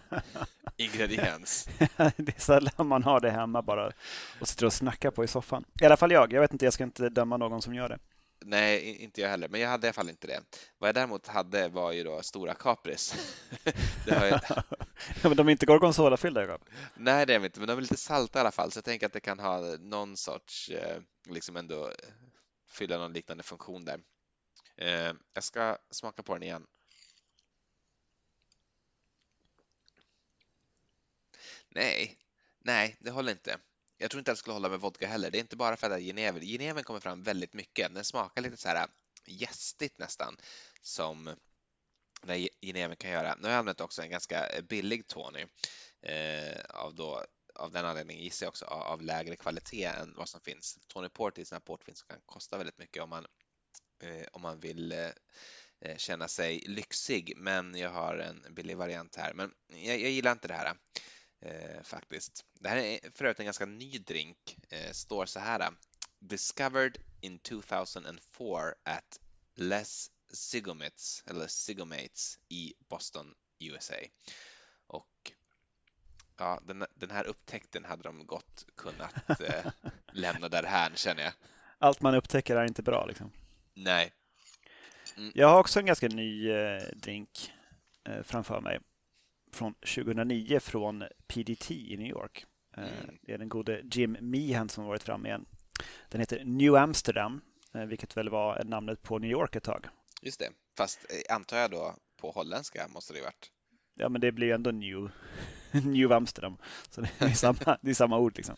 [0.77, 1.69] ingrediens.
[2.17, 3.93] det är sällan man har det hemma bara
[4.41, 5.65] och sitter och snackar på i soffan.
[5.81, 6.33] I alla fall jag.
[6.33, 7.99] Jag vet inte, jag ska inte döma någon som gör det.
[8.45, 10.41] Nej, inte jag heller, men jag hade i alla fall inte det.
[10.79, 13.35] Vad jag däremot hade var ju då stora kapris.
[14.07, 14.31] jag...
[15.23, 16.59] ja, men de är inte gorgonzola-fyllda?
[16.95, 18.85] Nej, det är de inte, men de är lite salta i alla fall, så jag
[18.85, 21.91] tänker att det kan ha någon sorts, eh, liksom ändå
[22.71, 24.01] fylla någon liknande funktion där.
[24.77, 26.67] Eh, jag ska smaka på den igen.
[31.77, 32.19] Nej,
[32.59, 33.59] nej, det håller inte.
[33.99, 35.31] Jag tror inte att det skulle hålla med vodka heller.
[35.31, 36.41] Det är inte bara för att det är genever.
[36.41, 37.95] Geneven kommer fram väldigt mycket.
[37.95, 38.89] Den smakar lite så här äh,
[39.27, 40.37] gästigt nästan,
[40.83, 41.37] som
[42.23, 43.35] den geneven kan göra.
[43.35, 45.47] Nu har jag använt också en ganska äh, billig Tony
[46.03, 50.41] eh, av, då, av den anledningen gissar jag också av, lägre kvalitet än vad som
[50.41, 50.79] finns.
[50.87, 53.27] Tony Port är en portvin som kan kosta väldigt mycket om man,
[54.03, 55.11] eh, om man vill eh,
[55.81, 59.35] eh, känna sig lyxig, men jag har en billig variant här.
[59.35, 60.77] Men jag, jag gillar inte det här
[61.47, 62.45] eh, faktiskt.
[62.61, 64.59] Det här är för övrigt en ganska ny drink.
[64.69, 65.73] Eh, står så här.
[66.19, 69.21] Discovered in 2004 at
[69.55, 73.95] Les Sigomets, eller Sigomates i Boston, USA.
[74.87, 75.33] Och
[76.37, 79.73] ja, den, den här upptäckten hade de gott kunnat eh,
[80.13, 81.33] lämna därhän känner jag.
[81.79, 83.33] Allt man upptäcker är inte bra liksom.
[83.75, 84.13] Nej.
[85.17, 85.33] Mm.
[85.35, 87.53] Jag har också en ganska ny eh, drink
[88.05, 88.81] eh, framför mig
[89.53, 92.47] från 2009 från PDT i New York.
[92.77, 93.19] Eh, mm.
[93.23, 95.47] Det är den gode Jim Meehan som varit fram igen.
[96.09, 97.41] Den heter New Amsterdam,
[97.75, 99.87] eh, vilket väl var namnet på New York ett tag.
[100.23, 103.51] Just det, fast eh, antar jag då på holländska måste det varit.
[103.95, 105.11] Ja, men det blir ju ändå New,
[105.85, 106.57] New Amsterdam,
[106.91, 108.57] så det är samma, det är samma ord liksom.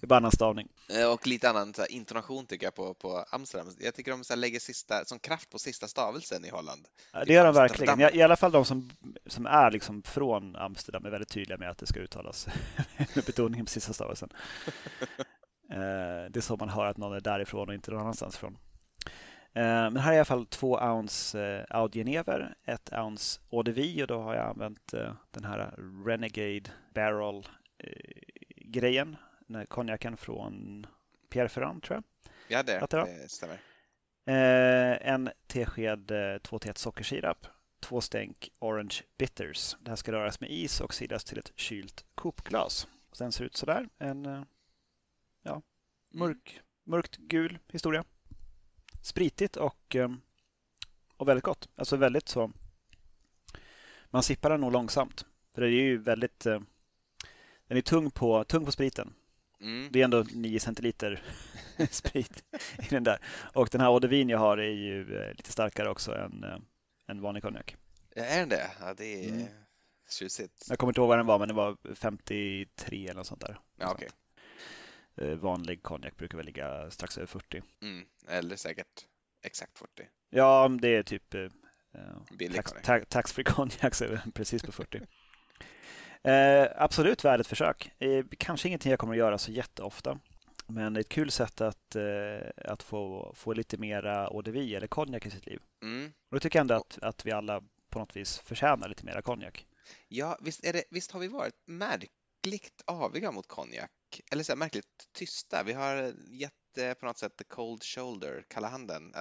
[0.00, 0.68] Det är bara annan stavning.
[0.88, 3.68] Eh, och lite annan här, intonation tycker jag på, på Amsterdam.
[3.78, 6.86] Jag tycker de så här, lägger sista, som kraft på sista stavelsen i Holland.
[7.12, 8.00] Ja, det gör de verkligen.
[8.00, 8.90] I, I alla fall de som,
[9.26, 12.46] som är liksom från Amsterdam är väldigt tydliga med att det ska uttalas
[13.14, 14.28] med betoning på sista stavelsen.
[15.70, 18.58] Eh, det är så man hör att någon är därifrån och inte någon annanstans ifrån.
[19.54, 24.02] Eh, men här är i alla fall två ounce Audienever, ett ounce Eau de Vie
[24.02, 24.94] och då har jag använt
[25.30, 25.74] den här
[26.06, 27.46] Renegade Barrel
[28.56, 29.16] grejen
[29.68, 30.86] konjaken från
[31.28, 32.04] Pierre Ferrand tror jag.
[32.48, 33.60] Ja, det, det stämmer.
[34.26, 37.46] Eh, en tesked 2 till 1 sockersirap,
[37.80, 39.76] två stänk Orange Bitters.
[39.80, 42.88] Det här ska röras med is och sidas till ett kylt kopglas.
[43.18, 43.88] Den ser ut sådär.
[43.98, 44.42] En eh,
[45.42, 45.62] ja, mm.
[46.10, 48.04] mörk, mörkt gul historia.
[49.02, 50.08] Spritigt och, eh,
[51.16, 51.68] och väldigt gott.
[51.74, 52.52] Alltså väldigt så.
[54.10, 55.26] Man sippar den nog långsamt.
[55.54, 56.46] För det är ju väldigt
[57.68, 59.14] den är tung på, tung på spriten
[59.60, 59.88] Mm.
[59.92, 61.22] Det är ändå 9 centiliter
[61.90, 62.44] sprit
[62.78, 63.18] i den där.
[63.54, 66.44] Och den här eau de vin jag har är ju eh, lite starkare också än,
[67.08, 67.76] än eh, vanlig konjak.
[68.14, 68.70] Ja, är den det?
[68.80, 69.28] Ja, det är...
[69.28, 69.46] Mm.
[70.10, 70.64] Tjusigt.
[70.68, 73.58] Jag kommer inte ihåg vad den var, men det var 53 eller något sånt där.
[73.78, 74.08] Ja, okej.
[75.16, 77.62] Eh, Vanlig konjak brukar väl ligga strax över 40.
[77.82, 78.06] Mm.
[78.28, 79.04] Eller säkert
[79.42, 79.90] exakt 40.
[80.30, 81.48] Ja, det är typ eh,
[82.38, 82.86] Billig tax, konjak.
[82.86, 85.00] ta, taxfree konjak så är det precis på 40.
[86.26, 87.92] Eh, absolut värd ett försök.
[87.98, 90.18] Eh, kanske ingenting jag kommer att göra så jätteofta.
[90.66, 94.50] Men det är ett kul sätt att, eh, att få, få lite mera eau de
[94.50, 95.60] vie eller konjak i sitt liv.
[95.82, 96.06] Mm.
[96.06, 99.22] Och då tycker jag ändå att, att vi alla på något vis förtjänar lite mera
[99.22, 99.66] konjak.
[100.08, 103.90] Ja, visst, det, visst har vi varit märkligt aviga mot konjak?
[104.32, 105.62] Eller så här, märkligt tysta.
[105.62, 109.12] Vi har gett det på något sätt the cold shoulder, kalla handen.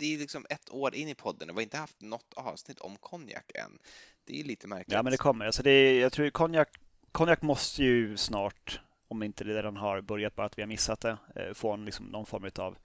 [0.00, 2.80] Det är liksom ett år in i podden och vi har inte haft något avsnitt
[2.80, 3.78] om konjak än.
[4.24, 4.92] Det är lite märkligt.
[4.92, 5.46] Ja, men det kommer.
[5.46, 6.68] Alltså det är, jag tror konjak,
[7.12, 11.00] konjak måste ju snart, om inte det redan har börjat, bara att vi har missat
[11.00, 12.76] det, eh, få en, liksom, någon form av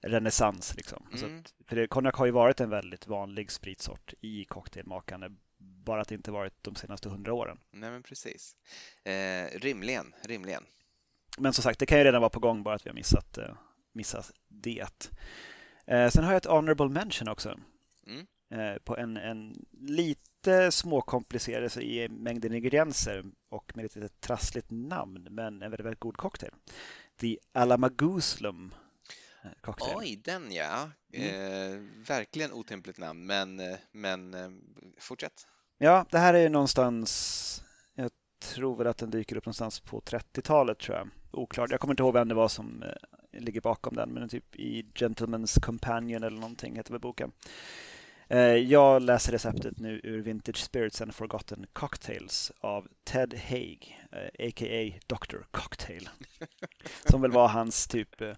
[0.00, 0.76] renässans.
[0.76, 1.06] Liksom.
[1.10, 1.40] Alltså Mm.
[1.40, 6.14] att, för konjak har ju varit en väldigt vanlig spritsort i cocktailmakande, bara att det
[6.14, 7.58] inte varit de senaste hundra åren.
[7.70, 8.56] Nej, men precis.
[9.04, 10.64] Eh, rimligen, rimligen.
[11.38, 13.38] Men som sagt, det kan ju redan vara på gång, bara att vi har missat,
[13.38, 13.54] eh,
[13.92, 15.10] missat det.
[15.88, 17.58] Eh, sen har jag ett honorable mention också.
[18.06, 18.26] Mm.
[18.50, 25.26] Eh, på en, en lite småkomplicerad i mängden ingredienser och med ett lite trassligt namn,
[25.30, 26.52] men en väldigt, väldigt god cocktail.
[27.20, 28.74] The Alamagouslum
[29.44, 29.96] eh, cocktail.
[29.96, 30.90] Oj, den ja.
[31.12, 34.36] Eh, verkligen otympligt namn, men, eh, men
[34.98, 35.46] fortsätt.
[35.78, 40.00] Ja, det här är ju någonstans, jag tror väl att den dyker upp någonstans på
[40.00, 41.08] 30-talet tror jag.
[41.30, 42.84] Oklart, jag kommer inte ihåg vem det var som
[43.32, 47.32] ligger bakom den, men typ i Gentleman's Companion eller någonting heter väl boken.
[48.28, 54.46] Eh, Jag läser receptet nu ur Vintage Spirits and Forgotten Cocktails av Ted Haig, eh,
[54.48, 54.98] a.k.a.
[55.06, 55.36] Dr.
[55.50, 56.08] Cocktail.
[57.10, 58.32] Som väl var hans typ eh,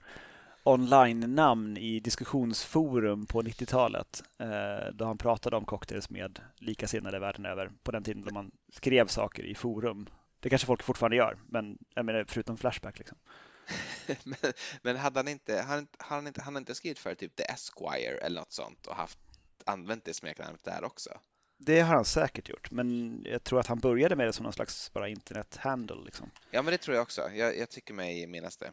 [0.62, 4.22] online-namn i diskussionsforum på 90-talet.
[4.38, 8.50] eh, Då han pratade om cocktails med likasinnade världen över på den tiden då man
[8.72, 10.08] skrev saker i forum.
[10.40, 12.98] Det kanske folk fortfarande gör, men jag menar förutom Flashback.
[12.98, 13.18] Liksom.
[14.24, 18.18] men, men hade han inte, han, han inte, han inte skrivit för typ The Esquire
[18.18, 19.18] eller något sånt och haft,
[19.64, 21.10] använt det smeknamnet där också?
[21.58, 24.52] Det har han säkert gjort, men jag tror att han började med det som någon
[24.52, 26.04] slags bara internet-handle.
[26.04, 26.30] Liksom.
[26.50, 27.30] Ja, men det tror jag också.
[27.34, 28.72] Jag, jag tycker mig minnas det.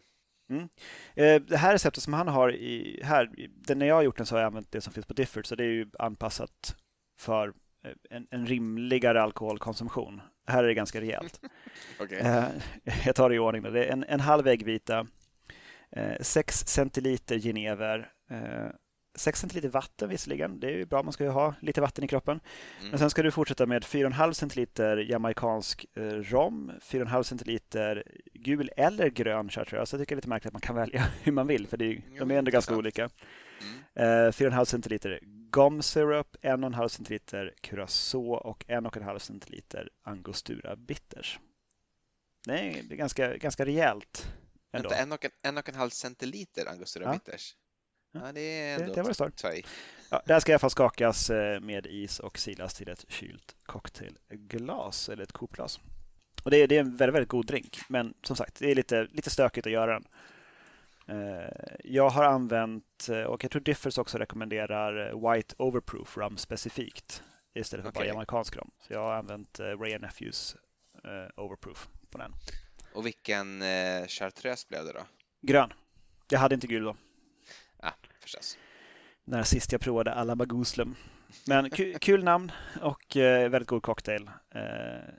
[1.15, 4.25] Eh, Det här receptet som han har i, här, den när jag har gjort den
[4.25, 6.75] så har jag använt det som finns på Difford, så det är ju anpassat
[7.19, 7.53] för
[7.85, 10.21] eh, en, en rimligare alkoholkonsumtion.
[10.47, 11.41] Här är det ganska rejält.
[11.99, 12.19] Okej.
[12.19, 12.43] Eh,
[13.05, 13.63] Jag tar det i ordning.
[13.63, 13.69] då.
[13.69, 15.07] Det är en, en halv äggvita,
[16.21, 18.09] 6 centiliter genever,
[19.15, 20.59] 6 centiliter vatten visserligen.
[20.59, 22.39] Det är ju bra, man ska ju ha lite vatten i kroppen.
[22.79, 22.89] Mm.
[22.89, 29.09] Men sen ska du fortsätta med 4,5 centiliter jamaicansk eh, rom, 4,5 centiliter gul eller
[29.09, 29.95] grön chartreuse.
[29.95, 31.85] Jag tycker det är lite märkligt att man kan välja hur man vill, för är,
[31.87, 32.79] Jo, de är ändå ganska intressant.
[32.79, 33.09] olika.
[33.95, 34.27] Mm.
[34.27, 35.19] Eh, 4,5 centiliter
[35.51, 41.39] gum syrup, 1,5 centiliter curacao och 1,5 centiliter angostura bitters.
[42.47, 44.33] Nej, det är ganska, ganska rejält
[44.71, 44.89] ändå.
[44.89, 47.13] Vänta, en och en, en och en halv centiliter angostura Ja.
[47.13, 47.55] bitters.
[48.11, 49.31] Ja, det är det- ändå det var det står.
[50.09, 53.05] Ja, det här ska i alla fall skakas eh, med is och silas till ett
[53.09, 55.79] kylt cocktailglas eller ett kopglas.
[56.43, 58.75] Och det är, det är en väldigt, väldigt god drink, men som sagt, det är
[58.75, 60.07] lite, lite stökigt att göra den.
[61.07, 66.37] Eh, Jag har använt, eh, och jag tror Differs också rekommenderar eh, White Overproof rum
[66.37, 68.07] specifikt istället för bara Okej.
[68.07, 68.71] jamaicansk rum.
[68.79, 70.55] Så jag har använt Ray Nephews
[71.35, 72.33] Overproof på den.
[72.93, 73.61] Och vilken
[74.07, 74.99] chartreuse blev det då?
[75.41, 75.73] Grön.
[76.29, 76.95] Jag hade inte gul då.
[77.81, 78.57] Ja, förstås.
[79.23, 80.95] när sist jag provade Alamagouslum.
[81.47, 84.29] Men ku- kul namn och väldigt god cocktail.
[84.55, 85.13] Eh,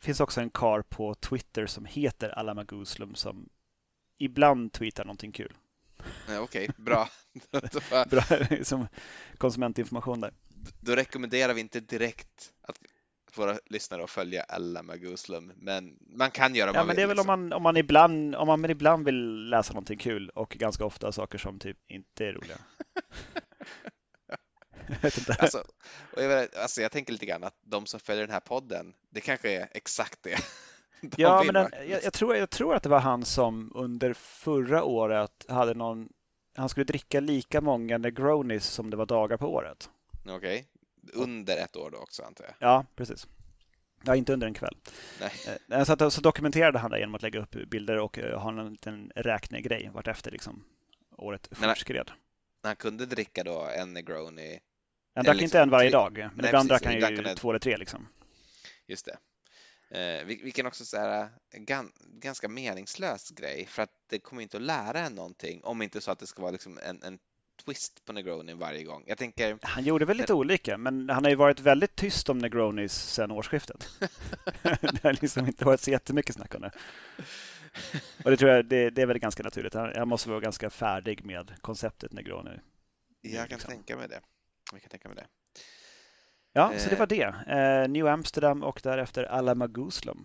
[0.00, 3.48] finns också en kar på Twitter som heter Alamagouslum som
[4.20, 5.52] ibland tweetar någonting kul.
[6.40, 7.08] Okej, bra.
[7.50, 7.60] då,
[8.10, 8.22] Bra
[8.64, 8.86] som
[9.38, 10.32] konsumentinformation där.
[10.80, 12.78] då rekommenderar vi inte direkt att
[13.36, 16.96] våra lyssnare att följa Alla Maguslum, men man kan göra om Ja, man men vill.
[16.96, 17.40] det är väl om liksom.
[17.40, 21.38] man, om man ibland, om man ibland vill läsa någonting kul och ganska ofta saker
[21.38, 22.58] som typ inte är roliga.
[24.88, 25.32] jag vet inte.
[25.38, 25.64] Alltså,
[26.16, 29.20] och jag, alltså, jag tänker lite grann att de som följer den här podden, det
[29.20, 30.38] kanske är exakt det de
[31.16, 34.84] Ja, men den, jag, jag, tror, jag tror att det var han som under förra
[34.84, 36.08] året hade någon
[36.54, 39.90] han skulle dricka lika många Negronis som det var dagar på året.
[40.28, 40.66] Okej,
[41.12, 42.54] under ett år då också antar jag.
[42.58, 43.26] Ja, precis.
[44.04, 44.76] Ja, inte under en kväll.
[45.20, 45.30] Nej.
[45.70, 48.48] Eh, Så, att, så dokumenterade han det genom att lägga upp bilder och eh, ha
[48.50, 50.64] en liten räknegrej vartefter liksom
[51.16, 52.10] året fortskred.
[52.62, 54.60] Han kunde dricka då en Negroni,
[55.14, 57.34] Han drack liksom inte en varje tre- dag, men Nej, ibland precis, drack han ju
[57.34, 58.08] två eller tre liksom.
[58.86, 59.16] just det.
[59.90, 64.56] Eh, vil- vilken också så här, gan, ganska meningslös grej för att det kommer inte
[64.56, 67.18] att lära en någonting om inte så att det ska vara liksom en, en
[67.64, 69.04] twist på Negroni varje gång.
[69.06, 69.58] Jag tänker...
[69.62, 73.30] Han gjorde väl lite olika, men han har ju varit väldigt tyst om Negronis sedan
[73.30, 73.88] årsskiftet.
[74.62, 76.72] det har liksom inte varit så jättemycket snack om det.
[78.24, 79.74] Och det tror jag det, det är väl ganska naturligt.
[79.74, 82.60] Han, han måste vara ganska färdig med konceptet Negroni.
[83.20, 83.70] Jag kan liksom.
[83.70, 84.20] tänka mig det.
[84.72, 85.26] Jag kan tänka mig det.
[86.52, 86.78] Ja, eh.
[86.78, 87.34] så det var det.
[87.46, 90.24] Eh, New Amsterdam och därefter Alamaguslam.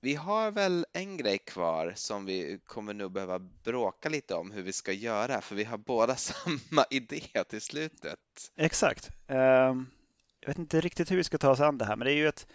[0.00, 4.62] Vi har väl en grej kvar som vi kommer nog behöva bråka lite om hur
[4.62, 8.18] vi ska göra, för vi har båda samma idé till slutet.
[8.56, 9.10] Exakt.
[9.26, 9.86] Ehm,
[10.40, 12.16] jag vet inte riktigt hur vi ska ta oss an det här, men det är
[12.16, 12.46] ju ett,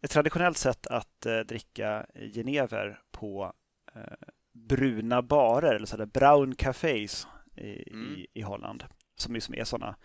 [0.00, 3.52] ett traditionellt sätt att eh, dricka genever på
[3.94, 8.14] eh, bruna barer, eller sådär brown cafés i, mm.
[8.14, 8.84] i, i Holland,
[9.16, 9.96] som liksom är sådana,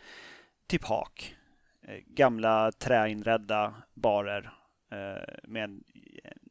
[0.67, 1.44] typ hak, eh,
[1.87, 4.53] Eh, gamla träinredda barer
[4.91, 5.83] eh, med en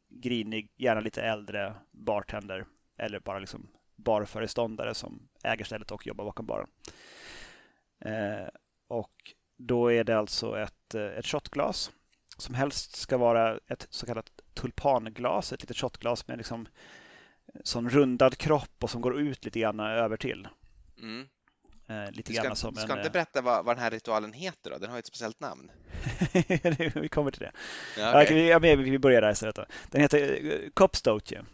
[0.08, 2.64] grinig, gärna lite äldre bartender
[2.96, 6.68] eller bara liksom barföreståndare som äger stället och jobbar bakom baren.
[8.00, 8.48] Eh,
[8.88, 11.92] och då är det alltså ett, eh, ett shotglas
[12.36, 16.68] som helst ska vara ett så kallat tulpanglas, ett litet shotglas med liksom
[17.64, 20.48] sån rundad kropp och som går ut lite grann över till.
[20.98, 21.28] Mm.
[21.86, 24.70] Eh, lite du ska, som ska en, inte berätta vad, vad den här ritualen heter
[24.70, 24.78] då?
[24.78, 25.70] Den har ju ett speciellt namn.
[26.94, 27.52] vi kommer till det.
[27.98, 28.46] Ja, okay.
[28.46, 29.56] ja, vi, vi börjar där istället.
[29.56, 29.64] Då.
[29.90, 31.44] Den heter uh, Copstoche,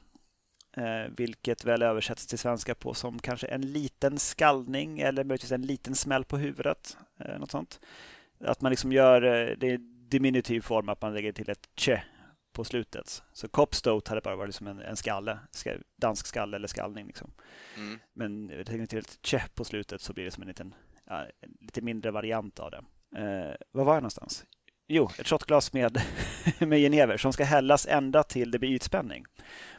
[0.76, 5.66] eh, vilket väl översätts till svenska på som kanske en liten skallning eller möjligtvis en
[5.66, 6.96] liten smäll på huvudet.
[7.20, 7.80] Eh, något sånt.
[8.44, 9.78] Att man liksom gör, eh, det är
[10.10, 12.02] diminutiv form, att man lägger till ett che
[12.52, 13.22] på slutet.
[13.32, 15.38] Så Copstoat hade bara varit liksom en, en skalle,
[15.96, 17.06] dansk skalle eller skallning.
[17.06, 17.30] Liksom.
[17.76, 17.98] Mm.
[18.12, 20.74] Men lägger till ett che på slutet så blir det som en liten,
[21.04, 22.84] ja, en lite mindre variant av det.
[23.16, 24.44] Eh, var var jag någonstans?
[24.86, 26.02] Jo, ett shotglas med,
[26.58, 29.24] med genever som ska hällas ända till det blir ytspänning.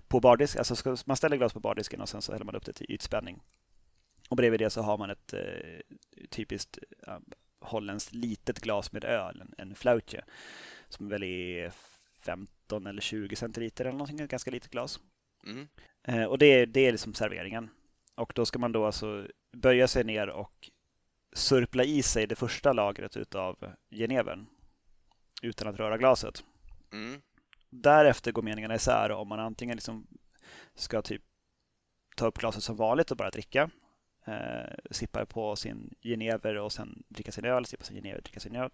[0.07, 2.65] På bardisk, alltså ska, man ställer glas på bardisken och sen så häller man upp
[2.65, 3.41] det till ytspänning.
[4.30, 5.80] Och bredvid det så har man ett eh,
[6.30, 7.17] typiskt eh,
[7.59, 10.24] holländskt litet glas med öl, en, en flautje,
[10.89, 11.72] som väl är
[12.26, 14.99] 15 eller 20 centiliter eller någonting, ett ganska litet glas.
[15.45, 15.67] Mm.
[16.03, 17.69] Eh, och det, det är liksom serveringen.
[18.15, 20.69] Och då ska man då alltså böja sig ner och
[21.34, 24.47] surpla i sig det första lagret utav genevern
[25.41, 26.43] utan att röra glaset.
[26.93, 27.22] Mm.
[27.69, 30.07] Därefter går meningarna isär om man antingen liksom
[30.76, 31.22] ska typ
[32.15, 33.69] ta upp glaset som vanligt och bara dricka.
[34.26, 38.39] Eh, sippa på sin genever och sen dricka sin öl, sippa sin genever och dricka
[38.39, 38.69] sin öl.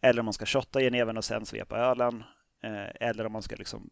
[0.00, 2.24] Eller om man ska shotta genevern och sen svepa ölen.
[2.64, 3.90] Eh, eller om man ska liksom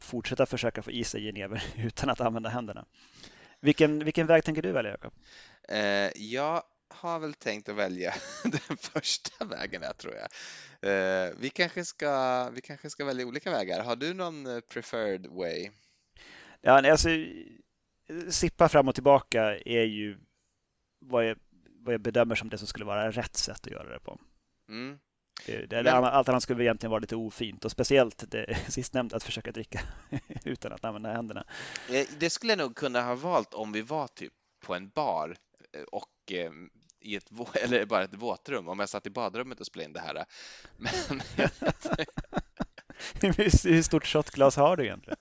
[0.00, 2.86] fortsätta försöka få i sig genever utan att använda händerna.
[3.60, 5.12] Vilken, vilken väg tänker du välja, Jakob?
[5.68, 10.28] Eh, jag har väl tänkt att välja den första vägen här, tror jag.
[10.90, 13.84] Eh, vi, kanske ska, vi kanske ska välja olika vägar.
[13.84, 15.70] Har du någon preferred way?
[16.60, 17.08] Ja, alltså,
[18.30, 20.18] sippa fram och tillbaka är ju
[20.98, 21.38] vad jag,
[21.80, 24.20] vad jag bedömer som det som skulle vara rätt sätt att göra det på.
[24.68, 24.98] Mm.
[25.46, 26.04] Det, det, Men...
[26.04, 29.80] Allt annat skulle egentligen vara lite ofint och speciellt det sistnämnda att försöka dricka
[30.44, 31.44] utan att använda händerna.
[32.18, 35.36] Det skulle jag nog kunna ha valt om vi var typ på en bar
[35.72, 36.50] eh, och eh,
[37.00, 37.30] i ett,
[37.62, 40.24] eller bara ett våtrum, om jag satt i badrummet och spelade in det här.
[40.76, 41.22] Men...
[43.20, 45.18] Hur stort shotglas har du egentligen?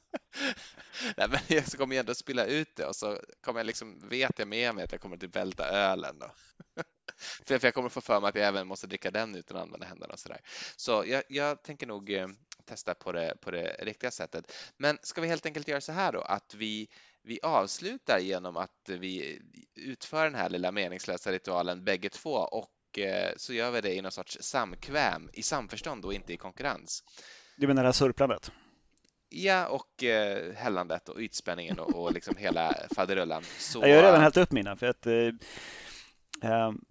[1.18, 4.40] Nej, men jag kommer ju ändå spilla ut det och så kommer jag liksom, vet
[4.40, 6.20] jag med mig att jag kommer att välta ölen.
[6.20, 6.32] Då.
[7.46, 9.86] för jag kommer få för mig att jag även måste dricka den utan att använda
[9.86, 10.42] händerna och sådär.
[10.76, 12.28] Så jag, jag tänker nog eh,
[12.66, 14.54] testa på det, på det riktiga sättet.
[14.78, 16.88] Men ska vi helt enkelt göra så här då att vi,
[17.24, 19.42] vi avslutar genom att vi
[19.76, 24.02] utför den här lilla meningslösa ritualen bägge två och eh, så gör vi det i
[24.02, 27.04] någon sorts samkväm, i samförstånd och inte i konkurrens.
[27.56, 28.52] Du menar det här surplandet?
[29.30, 33.44] Ja, och eh, hällandet och ytspänningen och, och liksom hela faderullan.
[33.60, 33.80] Så...
[33.80, 35.14] Jag har redan hällt upp mina för att eh,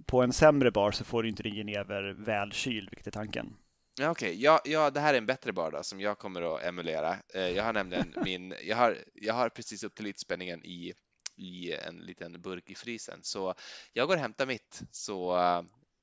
[0.06, 3.56] på en sämre bar så får du inte din genever välkyld, vilket är tanken.
[3.98, 4.42] Ja, Okej, okay.
[4.42, 7.16] ja, ja, det här är en bättre bar då, som jag kommer att emulera.
[7.34, 10.92] Eh, jag har nämligen min, jag har, jag har precis upp till ytspänningen i,
[11.36, 13.54] i en liten burk i frysen, så
[13.92, 15.38] jag går och hämtar mitt så,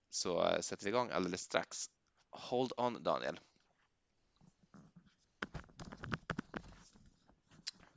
[0.10, 1.86] så sätter vi igång alldeles strax.
[2.32, 3.40] Hold on Daniel.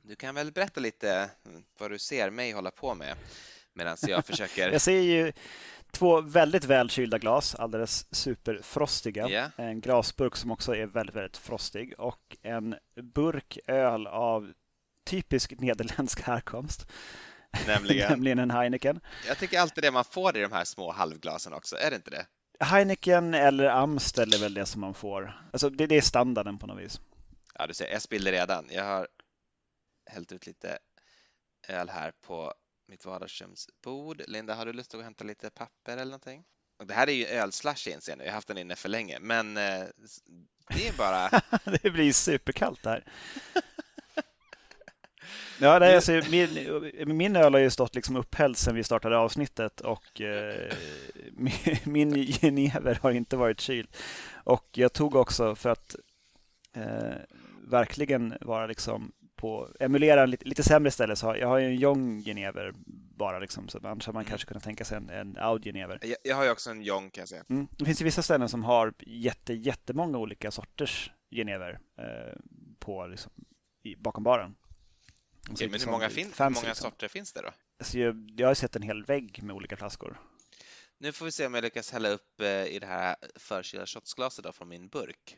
[0.01, 1.31] Du kan väl berätta lite
[1.77, 3.17] vad du ser mig hålla på med
[3.75, 4.71] medan jag försöker.
[4.71, 5.33] jag ser ju
[5.91, 9.29] två väldigt välkylda glas, alldeles superfrostiga.
[9.29, 9.51] Yeah.
[9.57, 14.53] En glasburk som också är väldigt, väldigt frostig och en burk öl av
[15.05, 16.87] typisk nederländsk härkomst.
[17.67, 18.09] Nämligen?
[18.11, 18.99] Nämligen en Heineken.
[19.27, 22.11] Jag tycker alltid det man får i de här små halvglasen också, är det inte
[22.11, 22.25] det?
[22.59, 25.47] Heineken eller Amstel är väl det som man får.
[25.53, 27.01] Alltså det, det är standarden på något vis.
[27.53, 28.65] Ja, du ser, jag spiller redan.
[28.69, 29.07] Jag har
[30.11, 30.77] hällt ut lite
[31.67, 32.53] öl här på
[32.87, 34.21] mitt vardagsrumsbord.
[34.27, 36.43] Linda, har du lust att gå och hämta lite papper eller någonting?
[36.79, 38.23] Och det här är ju ölslush inser jag nu.
[38.23, 39.83] Jag har haft den inne för länge, men eh,
[40.69, 41.41] det är bara...
[41.81, 43.03] det blir superkallt här.
[45.59, 49.81] Ja, nej, alltså, min, min öl har ju stått liksom upphälld sedan vi startade avsnittet
[49.81, 50.73] och eh,
[51.33, 53.87] min, min genever har inte varit kyld.
[54.43, 55.95] Och jag tog också för att
[56.73, 57.15] eh,
[57.67, 61.65] verkligen vara liksom på, emulera en lite, lite sämre ställe så har jag har ju
[61.65, 62.73] en Jong genever
[63.17, 64.29] bara liksom, så annars hade man mm.
[64.29, 65.99] kanske kunnat tänka sig en, en Aud genever.
[66.01, 67.43] Jag, jag, har ju också en Jong kan jag säga.
[67.49, 67.67] Mm.
[67.77, 72.39] Det finns ju vissa ställen som har jätte, jättemånga olika sorters genever eh,
[72.79, 73.31] på, liksom,
[73.83, 74.55] i, bakom baren.
[75.51, 76.91] Okay, men hur många, fin fancy, många liksom.
[76.91, 77.49] sorter finns det då?
[77.79, 80.21] Alltså jag, jag har sett en hel vägg med olika flaskor.
[80.97, 84.55] Nu får vi se om jag lyckas hälla upp eh, i det här förkylda shotsglaset
[84.55, 85.37] från min burk.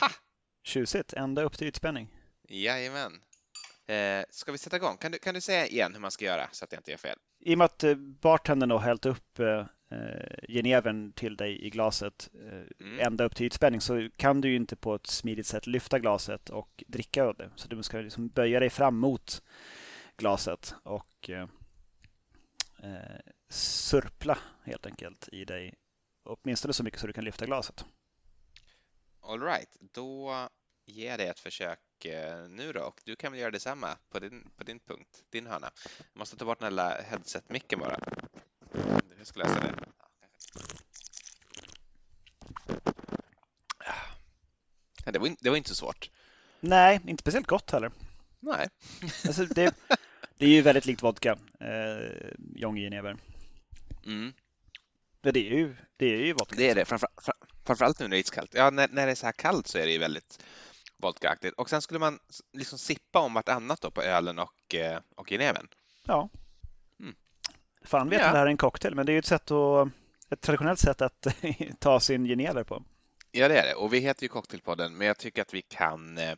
[0.00, 0.10] Ha!
[0.66, 2.08] Tjusigt, ända upp till ytspänning.
[2.48, 3.12] Jajamän.
[3.86, 4.96] Eh, ska vi sätta igång?
[4.96, 6.98] Kan du, kan du säga igen hur man ska göra så att jag inte gör
[6.98, 7.18] fel?
[7.40, 9.66] I och med att eh, bartendern har hällt upp eh,
[9.98, 13.00] eh, genevern till dig i glaset eh, mm.
[13.00, 16.50] ända upp till ytspänning så kan du ju inte på ett smidigt sätt lyfta glaset
[16.50, 17.50] och dricka av det.
[17.56, 19.42] Så du ska liksom böja dig fram mot
[20.16, 21.48] glaset och eh,
[22.82, 25.74] eh, surpla helt enkelt i dig
[26.24, 27.84] åtminstone så mycket så du kan lyfta glaset.
[29.28, 30.34] All right, då
[30.84, 34.18] ger jag dig ett försök eh, nu då och du kan väl göra detsamma på
[34.18, 35.70] din, på din punkt, din hörna.
[35.98, 37.98] Jag måste ta bort den här headset-micken bara.
[39.18, 39.74] Jag ska läsa det.
[45.04, 46.10] Ja, det, var det var inte så svårt.
[46.60, 47.90] Nej, inte speciellt gott heller.
[48.40, 48.68] Nej.
[49.26, 49.74] Alltså, det,
[50.38, 53.16] det är ju väldigt likt vodka, eh, Genever.
[54.04, 54.32] Mm.
[55.20, 56.56] Det är ju, det är ju vodka.
[56.56, 57.08] Det är det, framför,
[57.66, 58.54] framförallt nu när det är iskallt.
[58.54, 60.44] Ja, när, när det är så här kallt så är det ju väldigt
[61.02, 61.54] vodkaaktigt.
[61.54, 62.18] Och sen skulle man
[62.52, 65.68] liksom sippa om vartannat då på ölen och, eh, och genevern.
[66.04, 66.30] Ja.
[67.00, 67.14] Mm.
[67.84, 68.32] Fan vet ja.
[68.32, 69.88] det här är en cocktail, men det är ju ett, sätt att,
[70.30, 71.26] ett traditionellt sätt att
[71.78, 72.82] ta sin genever på.
[73.30, 73.74] Ja, det är det.
[73.74, 76.34] Och vi heter ju Cocktailpodden, men jag tycker att vi kan, eh,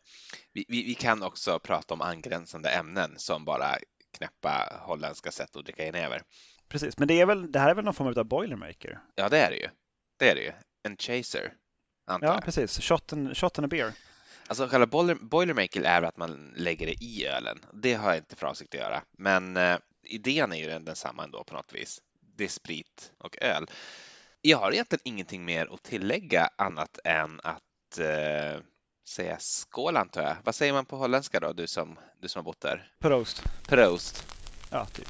[0.52, 3.76] vi, vi, vi kan också prata om angränsande ämnen som bara
[4.18, 6.22] knäppa holländska sätt att dricka genever.
[6.68, 9.00] Precis, men det, är väl, det här är väl någon form av boilermaker?
[9.14, 9.68] Ja, det är det ju.
[10.18, 10.52] Det är det ju.
[10.88, 11.52] En chaser,
[12.06, 12.80] antar Ja, precis.
[12.80, 13.92] Shot and, shot and a beer.
[14.46, 17.58] Alltså själva boiler, boilermaker är att man lägger det i ölen.
[17.72, 21.24] Det har jag inte för avsikt att göra, men eh, idén är ju den, densamma
[21.24, 22.00] ändå på något vis.
[22.36, 23.66] Det är sprit och öl.
[24.40, 28.60] Jag har egentligen ingenting mer att tillägga annat än att eh,
[29.08, 30.36] säga skål antar jag.
[30.44, 32.92] Vad säger man på holländska då, du som, du som har bott där?
[33.00, 33.42] Proost.
[33.66, 34.26] Proost.
[34.70, 35.08] Ja, typ.